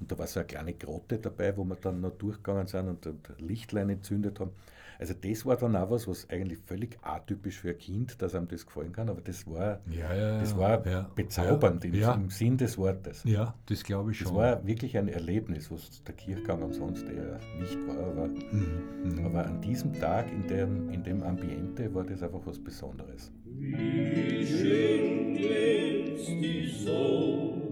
Und 0.00 0.10
da 0.10 0.18
war 0.18 0.26
so 0.26 0.40
eine 0.40 0.48
kleine 0.48 0.74
Grotte 0.74 1.18
dabei, 1.18 1.56
wo 1.56 1.64
wir 1.64 1.76
dann 1.76 2.00
noch 2.00 2.10
durchgegangen 2.10 2.66
sind 2.66 2.88
und, 2.88 3.06
und 3.06 3.40
Lichtlein 3.40 3.88
entzündet 3.88 4.40
haben. 4.40 4.50
Also 4.98 5.14
das 5.14 5.44
war 5.46 5.56
dann 5.56 5.76
auch 5.76 5.90
was, 5.90 6.06
was 6.08 6.28
eigentlich 6.30 6.58
völlig 6.58 6.98
atypisch 7.02 7.60
für 7.60 7.70
ein 7.70 7.78
Kind, 7.78 8.20
dass 8.22 8.34
einem 8.34 8.48
das 8.48 8.66
gefallen 8.66 8.92
kann, 8.92 9.08
aber 9.08 9.20
das 9.20 9.46
war, 9.46 9.80
ja, 9.90 10.14
ja, 10.14 10.38
das 10.40 10.56
war 10.56 10.86
ja, 10.86 11.10
bezaubernd 11.14 11.84
im, 11.84 11.94
im, 11.94 12.30
Sinn 12.30 12.56
des 12.56 12.78
Wortes. 12.78 13.22
Ja, 13.24 13.54
das 13.66 13.82
glaube 13.82 14.12
ich 14.12 14.18
schon. 14.18 14.28
Das 14.28 14.36
war 14.36 14.66
wirklich 14.66 14.96
ein 14.96 15.08
Erlebnis, 15.08 15.70
was 15.70 16.02
der 16.04 16.14
Kirchgang 16.14 16.62
ansonsten 16.62 17.10
eher 17.10 17.38
nicht 17.58 17.78
war, 17.86 17.98
aber, 17.98 18.28
mhm, 18.28 18.82
mhm. 19.04 19.26
aber 19.26 19.46
an 19.46 19.60
diesem 19.60 19.92
Tag, 19.94 20.30
in 20.30 20.46
dem, 20.46 20.90
in 20.90 21.02
dem 21.02 21.22
Ambiente, 21.22 21.92
war 21.94 22.04
das 22.04 22.22
einfach 22.22 22.40
was 22.44 22.58
Besonderes. 22.58 23.32
Wie 23.44 24.46
schön 24.46 25.34
glänzt 25.34 26.28
die 26.28 26.68
Sonne, 26.84 27.62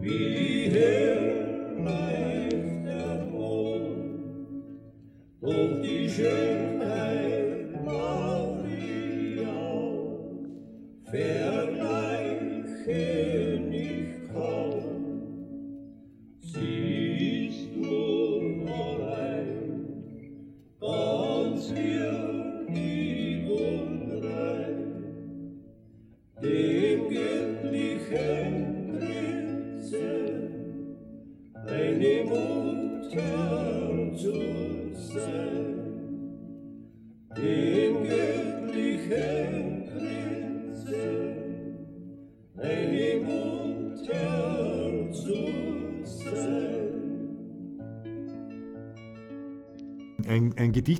wie 0.00 0.70
hell 0.70 1.26
doch 5.46 5.80
die 5.80 6.08
Schönheit 6.10 7.72
Maria 7.84 8.66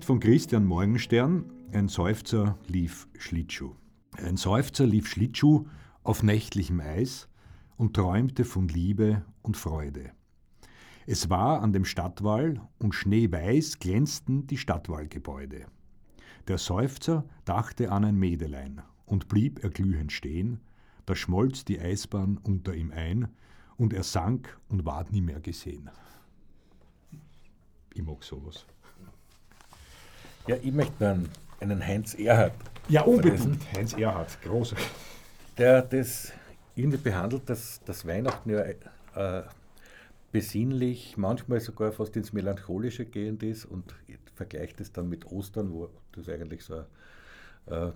von 0.06 0.20
Christian 0.20 0.64
Morgenstern, 0.66 1.50
ein 1.72 1.88
Seufzer 1.88 2.56
lief 2.68 3.08
Schlittschuh. 3.18 3.74
Ein 4.12 4.36
Seufzer 4.36 4.86
lief 4.86 5.08
Schlittschuh 5.08 5.66
auf 6.04 6.22
nächtlichem 6.22 6.78
Eis 6.78 7.28
und 7.76 7.94
träumte 7.94 8.44
von 8.44 8.68
Liebe 8.68 9.24
und 9.42 9.56
Freude. 9.56 10.12
Es 11.06 11.28
war 11.28 11.60
an 11.60 11.72
dem 11.72 11.84
Stadtwall 11.84 12.60
und 12.78 12.94
schneeweiß 12.94 13.80
glänzten 13.80 14.46
die 14.46 14.58
Stadtwallgebäude. 14.58 15.66
Der 16.46 16.58
Seufzer 16.58 17.24
dachte 17.44 17.90
an 17.90 18.04
ein 18.04 18.16
Mädelein 18.16 18.82
und 19.06 19.26
blieb 19.26 19.64
erglühend 19.64 20.12
stehen, 20.12 20.60
da 21.04 21.16
schmolz 21.16 21.64
die 21.64 21.80
Eisbahn 21.80 22.38
unter 22.44 22.76
ihm 22.76 22.92
ein 22.92 23.26
und 23.76 23.92
er 23.92 24.04
sank 24.04 24.56
und 24.68 24.84
ward 24.84 25.10
nie 25.10 25.20
mehr 25.20 25.40
gesehen. 25.40 25.90
Ich 27.92 28.04
mag 28.04 28.22
sowas. 28.22 28.66
Ja, 30.46 30.56
ich 30.62 30.72
möchte 30.72 31.08
einen, 31.08 31.28
einen 31.58 31.84
Heinz 31.84 32.14
Erhardt. 32.14 32.54
Ja, 32.88 33.02
unbedingt. 33.02 33.60
Heinz 33.76 33.94
Erhardt, 33.94 34.40
großer. 34.42 34.76
Der 35.58 35.82
das 35.82 36.32
irgendwie 36.76 36.98
behandelt, 36.98 37.50
dass 37.50 37.80
das 37.84 38.06
Weihnachten 38.06 38.50
ja 38.50 38.60
äh, 38.60 39.42
besinnlich, 40.30 41.16
manchmal 41.16 41.58
sogar 41.58 41.90
fast 41.90 42.16
ins 42.16 42.32
Melancholische 42.32 43.06
gehend 43.06 43.42
ist 43.42 43.64
und 43.64 43.92
vergleicht 44.36 44.80
es 44.80 44.92
dann 44.92 45.08
mit 45.08 45.26
Ostern, 45.26 45.72
wo 45.72 45.88
das 46.12 46.28
eigentlich 46.28 46.62
so 46.62 46.84
ein 47.66 47.88
äh, 47.88 47.92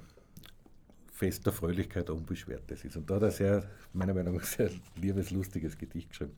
Fest 1.13 1.47
der 1.47 1.53
Fröhlichkeit 1.53 2.11
Unbeschwertes 2.11 2.85
ist. 2.85 2.97
Und 2.97 3.09
da 3.09 3.17
hat 3.17 3.23
er 3.23 3.31
sehr, 3.31 3.63
meiner 3.93 4.15
Meinung 4.15 4.35
nach, 4.35 4.45
sehr 4.45 4.71
liebes, 4.97 5.31
lustiges 5.31 5.79
Gedicht 5.79 6.09
geschrieben. 6.09 6.33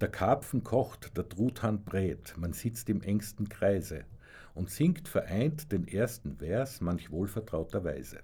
Der 0.00 0.08
Karpfen 0.08 0.62
kocht, 0.62 1.16
der 1.16 1.28
Truthahn 1.28 1.82
brät, 1.82 2.34
man 2.36 2.52
sitzt 2.52 2.88
im 2.90 3.02
engsten 3.02 3.48
Kreise 3.48 4.04
und 4.54 4.70
singt 4.70 5.08
vereint 5.08 5.72
den 5.72 5.88
ersten 5.88 6.36
Vers 6.36 6.80
manch 6.80 7.10
wohlvertrauter 7.10 7.84
Weise. 7.84 8.20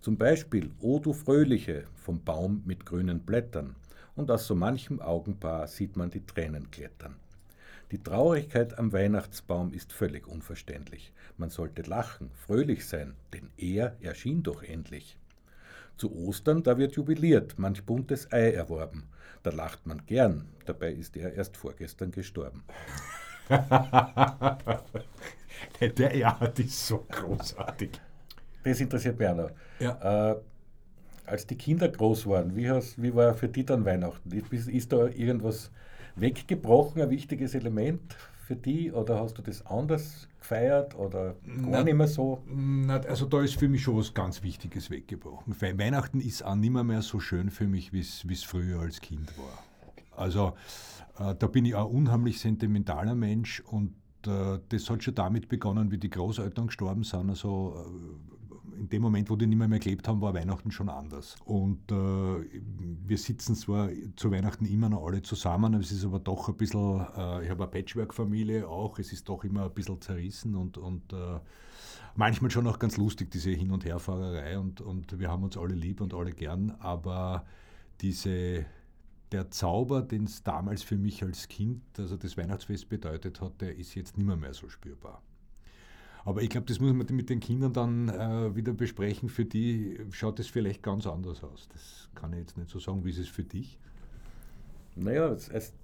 Zum 0.00 0.18
Beispiel 0.18 0.70
O 0.80 0.98
du 0.98 1.12
Fröhliche 1.12 1.84
vom 1.94 2.22
Baum 2.22 2.62
mit 2.66 2.84
grünen 2.84 3.20
Blättern, 3.20 3.74
und 4.16 4.30
aus 4.30 4.46
so 4.46 4.54
manchem 4.54 5.00
Augenpaar 5.00 5.66
sieht 5.66 5.96
man 5.96 6.10
die 6.10 6.24
Tränen 6.24 6.70
klettern. 6.70 7.16
Die 7.90 8.02
Traurigkeit 8.02 8.78
am 8.78 8.92
Weihnachtsbaum 8.92 9.72
ist 9.72 9.92
völlig 9.92 10.26
unverständlich. 10.26 11.12
Man 11.36 11.50
sollte 11.50 11.82
lachen, 11.82 12.30
fröhlich 12.46 12.86
sein, 12.86 13.14
denn 13.32 13.50
er 13.56 13.96
erschien 14.00 14.42
doch 14.42 14.62
endlich. 14.62 15.18
Zu 15.96 16.12
Ostern, 16.12 16.62
da 16.62 16.76
wird 16.76 16.96
jubiliert, 16.96 17.58
manch 17.58 17.84
buntes 17.84 18.32
Ei 18.32 18.50
erworben. 18.52 19.04
Da 19.42 19.50
lacht 19.50 19.86
man 19.86 20.04
gern, 20.06 20.48
dabei 20.64 20.92
ist 20.92 21.16
er 21.16 21.34
erst 21.34 21.56
vorgestern 21.56 22.10
gestorben. 22.10 22.64
Der 25.80 26.16
ja, 26.16 26.38
das 26.40 26.58
ist 26.58 26.86
so 26.86 27.06
großartig. 27.10 27.90
Das 28.62 28.80
interessiert 28.80 29.18
mich 29.18 29.28
auch 29.28 29.36
noch. 29.36 29.50
Ja. 29.78 30.32
Äh, 30.32 30.36
als 31.26 31.46
die 31.46 31.56
Kinder 31.56 31.88
groß 31.88 32.26
waren, 32.26 32.54
wie, 32.54 32.68
hast, 32.70 33.00
wie 33.02 33.14
war 33.14 33.34
für 33.34 33.48
die 33.48 33.64
dann 33.64 33.84
Weihnachten? 33.84 34.30
Ist, 34.32 34.68
ist 34.68 34.92
da 34.92 35.06
irgendwas 35.06 35.70
weggebrochen, 36.16 37.02
ein 37.02 37.10
wichtiges 37.10 37.54
Element 37.54 38.16
für 38.46 38.56
die 38.56 38.92
oder 38.92 39.20
hast 39.20 39.38
du 39.38 39.42
das 39.42 39.64
anders 39.66 40.28
gefeiert 40.38 40.94
oder 40.96 41.34
gar 41.46 41.56
na, 41.56 41.82
nicht 41.82 41.94
mehr 41.94 42.06
so? 42.06 42.42
Na, 42.46 42.98
also 43.00 43.24
da 43.24 43.42
ist 43.42 43.56
für 43.58 43.68
mich 43.68 43.82
schon 43.82 43.96
was 43.96 44.12
ganz 44.12 44.42
Wichtiges 44.42 44.90
weggebrochen. 44.90 45.56
Weihnachten 45.60 46.20
ist 46.20 46.44
auch 46.44 46.54
nicht 46.54 46.70
mehr, 46.70 46.84
mehr 46.84 47.00
so 47.00 47.20
schön 47.20 47.50
für 47.50 47.66
mich, 47.66 47.92
wie 47.92 48.00
es 48.00 48.44
früher 48.44 48.80
als 48.80 49.00
Kind 49.00 49.32
war. 49.38 49.64
Also 50.16 50.54
äh, 51.18 51.34
da 51.34 51.46
bin 51.46 51.64
ich 51.64 51.74
auch 51.74 51.90
unheimlich 51.90 52.38
sentimentaler 52.38 53.14
Mensch 53.14 53.60
und 53.60 53.94
äh, 54.26 54.60
das 54.68 54.88
hat 54.90 55.02
schon 55.02 55.14
damit 55.14 55.48
begonnen, 55.48 55.90
wie 55.90 55.98
die 55.98 56.10
Großeltern 56.10 56.66
gestorben 56.68 57.04
sind. 57.04 57.30
Also 57.30 57.74
äh, 57.76 58.34
in 58.78 58.88
dem 58.88 59.02
Moment, 59.02 59.30
wo 59.30 59.36
die 59.36 59.46
nicht 59.46 59.58
mehr, 59.58 59.68
mehr 59.68 59.78
gelebt 59.78 60.06
haben, 60.08 60.20
war 60.20 60.34
Weihnachten 60.34 60.70
schon 60.70 60.88
anders. 60.88 61.36
Und 61.44 61.90
äh, 61.90 61.94
wir 63.06 63.18
sitzen 63.18 63.54
zwar 63.54 63.88
zu 64.16 64.30
Weihnachten 64.30 64.66
immer 64.66 64.88
noch 64.88 65.06
alle 65.06 65.22
zusammen, 65.22 65.74
es 65.74 65.92
ist 65.92 66.04
aber 66.04 66.18
doch 66.18 66.48
ein 66.48 66.56
bisschen, 66.56 67.00
äh, 67.16 67.44
ich 67.44 67.50
habe 67.50 67.64
eine 67.64 67.70
Patchwork-Familie 67.70 68.68
auch, 68.68 68.98
es 68.98 69.12
ist 69.12 69.28
doch 69.28 69.44
immer 69.44 69.64
ein 69.64 69.72
bisschen 69.72 70.00
zerrissen 70.00 70.54
und, 70.54 70.78
und 70.78 71.12
äh, 71.12 71.38
manchmal 72.16 72.50
schon 72.50 72.66
auch 72.66 72.78
ganz 72.78 72.96
lustig, 72.96 73.30
diese 73.30 73.50
Hin- 73.50 73.70
und 73.70 73.84
Herfahrerei 73.84 74.58
und, 74.58 74.80
und 74.80 75.18
wir 75.18 75.30
haben 75.30 75.44
uns 75.44 75.56
alle 75.56 75.74
lieb 75.74 76.00
und 76.00 76.14
alle 76.14 76.32
gern, 76.32 76.74
aber 76.78 77.44
diese 78.00 78.66
der 79.34 79.50
Zauber, 79.50 80.00
den 80.00 80.24
es 80.24 80.44
damals 80.44 80.84
für 80.84 80.96
mich 80.96 81.24
als 81.24 81.48
Kind, 81.48 81.82
also 81.98 82.16
das 82.16 82.36
Weihnachtsfest 82.36 82.88
bedeutet 82.88 83.40
hat, 83.40 83.60
der 83.60 83.76
ist 83.76 83.96
jetzt 83.96 84.16
nicht 84.16 84.26
mehr, 84.26 84.54
so 84.54 84.68
spürbar. 84.68 85.22
Aber 86.24 86.40
ich 86.40 86.48
glaube, 86.48 86.66
das 86.68 86.78
muss 86.78 86.92
man 86.92 87.04
mit 87.10 87.28
den 87.28 87.40
Kindern 87.40 87.72
dann 87.72 88.08
äh, 88.08 88.54
wieder 88.54 88.72
besprechen. 88.72 89.28
Für 89.28 89.44
die 89.44 89.98
schaut 90.10 90.38
es 90.38 90.46
vielleicht 90.46 90.84
ganz 90.84 91.06
anders 91.06 91.42
aus. 91.42 91.68
Das 91.72 92.08
kann 92.14 92.32
ich 92.32 92.38
jetzt 92.38 92.56
nicht 92.56 92.70
so 92.70 92.78
sagen. 92.78 93.04
Wie 93.04 93.10
ist 93.10 93.18
es 93.18 93.28
für 93.28 93.42
dich? 93.42 93.76
Naja, 94.94 95.26
als, 95.26 95.50
als 95.50 95.74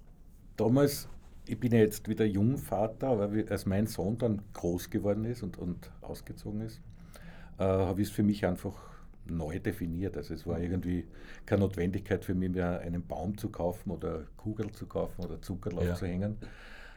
damals, 0.55 1.09
ich 1.45 1.59
bin 1.59 1.73
ja 1.73 1.79
jetzt 1.79 2.07
wieder 2.07 2.25
Jungvater, 2.25 3.09
aber 3.09 3.29
als 3.49 3.65
mein 3.65 3.85
Sohn 3.85 4.17
dann 4.17 4.41
groß 4.53 4.89
geworden 4.89 5.25
ist 5.25 5.43
und, 5.43 5.57
und 5.57 5.91
ausgezogen 5.99 6.61
ist, 6.61 6.79
äh, 7.59 7.63
habe 7.63 8.01
ich 8.01 8.07
es 8.07 8.13
für 8.13 8.23
mich 8.23 8.45
einfach 8.45 8.91
neu 9.25 9.59
definiert. 9.59 10.17
Also 10.17 10.33
es 10.33 10.45
war 10.45 10.59
irgendwie 10.59 11.05
keine 11.45 11.61
Notwendigkeit 11.61 12.25
für 12.25 12.35
mich 12.35 12.51
mehr, 12.51 12.79
einen 12.79 13.05
Baum 13.05 13.37
zu 13.37 13.49
kaufen 13.49 13.91
oder 13.91 14.25
Kugel 14.37 14.71
zu 14.71 14.85
kaufen 14.85 15.23
oder 15.23 15.41
Zuckerlauf 15.41 15.85
ja. 15.85 15.95
zu 15.95 16.07
hängen. 16.07 16.37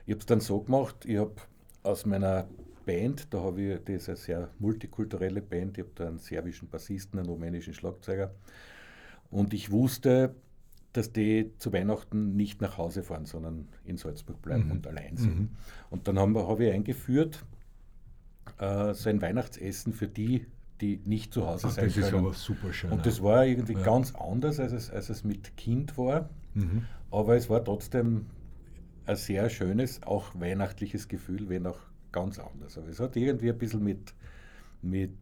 Ich 0.07 0.13
habe 0.13 0.21
es 0.21 0.27
dann 0.27 0.41
so 0.41 0.61
gemacht, 0.61 1.05
ich 1.07 1.19
habe 1.19 1.35
aus 1.83 2.07
meiner 2.07 2.49
Band, 2.85 3.33
da 3.33 3.43
habe 3.43 3.63
ich, 3.63 3.85
das 3.85 3.95
ist 3.95 4.09
eine 4.09 4.17
sehr 4.17 4.51
multikulturelle 4.59 5.41
Band, 5.41 5.79
ich 5.79 5.85
habe 5.85 5.93
da 5.95 6.09
einen 6.09 6.19
serbischen 6.19 6.69
Bassisten, 6.69 7.19
einen 7.19 7.29
rumänischen 7.29 7.75
Schlagzeuger. 7.75 8.35
Und 9.31 9.55
ich 9.55 9.71
wusste, 9.71 10.35
dass 10.93 11.13
die 11.13 11.53
zu 11.59 11.73
Weihnachten 11.73 12.37
nicht 12.37 12.61
nach 12.61 12.79
Hause 12.79 13.03
fahren, 13.03 13.27
sondern 13.27 13.69
in 13.85 13.97
Salzburg 13.97 14.41
bleiben 14.43 14.67
mhm. 14.67 14.73
und 14.73 14.87
allein 14.87 15.17
sind. 15.17 15.39
Mhm. 15.39 15.49
Und 15.91 16.07
dann 16.07 16.19
habe 16.19 16.47
hab 16.47 16.61
ich 16.61 16.73
eingeführt, 16.73 17.45
äh, 18.59 18.95
so 18.95 19.11
ein 19.11 19.21
Weihnachtsessen 19.21 19.93
für 19.93 20.07
die, 20.07 20.47
die 20.81 21.01
nicht 21.05 21.33
zu 21.33 21.47
Hause 21.47 21.69
Ach, 21.69 21.73
sein 21.73 21.87
das 21.87 21.95
können. 21.95 22.05
Das 22.05 22.13
ist 22.13 22.19
aber 22.19 22.33
super 22.33 22.73
schön. 22.73 22.91
Und 22.93 23.07
das 23.07 23.23
war 23.23 23.47
irgendwie 23.47 23.75
ja. 23.75 23.83
ganz 23.83 24.15
anders, 24.15 24.59
als 24.59 24.73
es, 24.73 24.91
als 24.91 25.09
es 25.09 25.25
mit 25.25 25.57
Kind 25.57 25.97
war. 25.97 26.29
Mhm. 26.55 26.85
Aber 27.11 27.37
es 27.37 27.49
war 27.49 27.65
trotzdem 27.65 28.27
ein 29.07 29.17
sehr 29.17 29.49
schönes, 29.51 30.03
auch 30.03 30.31
weihnachtliches 30.35 31.09
Gefühl, 31.09 31.49
wenn 31.49 31.67
auch 31.67 31.79
ganz 32.13 32.39
anders. 32.39 32.79
Aber 32.79 32.89
es 32.89 33.01
hat 33.01 33.17
irgendwie 33.17 33.51
ein 33.51 33.59
bisschen 33.59 33.85
mit, 33.85 34.15
mit 34.83 35.13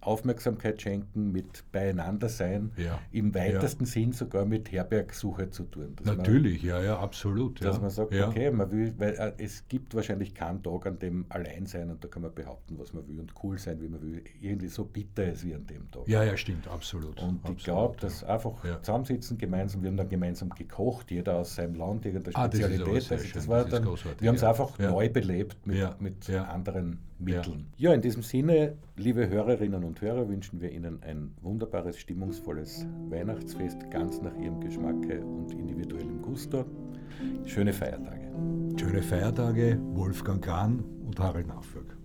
Aufmerksamkeit 0.00 0.80
schenken, 0.80 1.32
mit 1.32 1.64
Beieinander 1.72 2.28
sein, 2.28 2.72
ja. 2.76 2.98
im 3.12 3.34
weitesten 3.34 3.84
ja. 3.84 3.90
Sinn 3.90 4.12
sogar 4.12 4.44
mit 4.44 4.72
Herbergsuche 4.72 5.50
zu 5.50 5.64
tun. 5.64 5.96
Natürlich, 6.04 6.62
man, 6.62 6.70
ja, 6.70 6.82
ja, 6.82 6.98
absolut. 6.98 7.62
Dass 7.62 7.80
man 7.80 7.90
sagt, 7.90 8.14
okay, 8.14 8.50
man 8.50 8.70
will, 8.70 8.94
weil 8.98 9.14
äh, 9.14 9.32
es 9.38 9.68
gibt 9.68 9.94
wahrscheinlich 9.94 10.34
keinen 10.34 10.62
Tag, 10.62 10.86
an 10.86 10.98
dem 10.98 11.26
allein 11.28 11.66
sein 11.66 11.90
und 11.90 12.02
da 12.02 12.08
kann 12.08 12.22
man 12.22 12.34
behaupten, 12.34 12.78
was 12.78 12.92
man 12.92 13.06
will 13.08 13.20
und 13.20 13.34
cool 13.42 13.58
sein, 13.58 13.80
wie 13.80 13.88
man 13.88 14.00
will. 14.00 14.22
Irgendwie 14.40 14.68
so 14.68 14.84
bitter 14.84 15.30
ist 15.30 15.44
wie 15.44 15.54
an 15.54 15.66
dem 15.66 15.90
Tag. 15.90 16.08
Ja, 16.08 16.24
ja, 16.24 16.36
stimmt, 16.36 16.66
absolut. 16.68 17.20
Und 17.20 17.36
absolut, 17.38 17.58
ich 17.58 17.64
glaube, 17.64 17.96
dass 18.00 18.24
einfach 18.24 18.62
zusammensitzen, 18.80 19.36
gemeinsam, 19.36 19.82
wir 19.82 19.90
haben 19.90 19.96
dann 19.96 20.08
gemeinsam 20.08 20.50
gekocht, 20.50 21.10
jeder 21.10 21.36
aus 21.36 21.54
seinem 21.54 21.74
Land, 21.74 22.06
irgendeine 22.06 22.32
Spezialität. 22.32 22.88
Ah, 22.88 22.94
das, 22.94 23.12
also 23.12 23.34
das 23.34 23.48
war 23.48 23.64
dann, 23.64 23.84
wir 23.84 24.28
haben 24.28 24.36
es 24.36 24.44
einfach 24.44 24.78
neu 24.78 25.08
belebt 25.08 25.66
mit, 25.66 26.00
mit 26.00 26.30
anderen 26.30 26.98
Mitteln. 27.20 27.66
Ja. 27.76 27.90
ja, 27.90 27.94
in 27.94 28.00
diesem 28.00 28.22
Sinne, 28.22 28.76
liebe 29.00 29.28
Hörerinnen 29.30 29.82
und 29.82 30.00
Hörer, 30.02 30.28
wünschen 30.28 30.60
wir 30.60 30.70
Ihnen 30.70 31.02
ein 31.02 31.32
wunderbares, 31.40 31.98
stimmungsvolles 31.98 32.86
Weihnachtsfest, 33.08 33.90
ganz 33.90 34.20
nach 34.20 34.36
Ihrem 34.36 34.60
Geschmacke 34.60 35.24
und 35.24 35.52
individuellem 35.52 36.20
Gusto. 36.20 36.66
Schöne 37.46 37.72
Feiertage. 37.72 38.30
Schöne 38.78 39.02
Feiertage, 39.02 39.78
Wolfgang 39.94 40.44
Kahn 40.44 40.84
und 41.06 41.18
Harald 41.18 41.46
Nachfolg. 41.48 41.99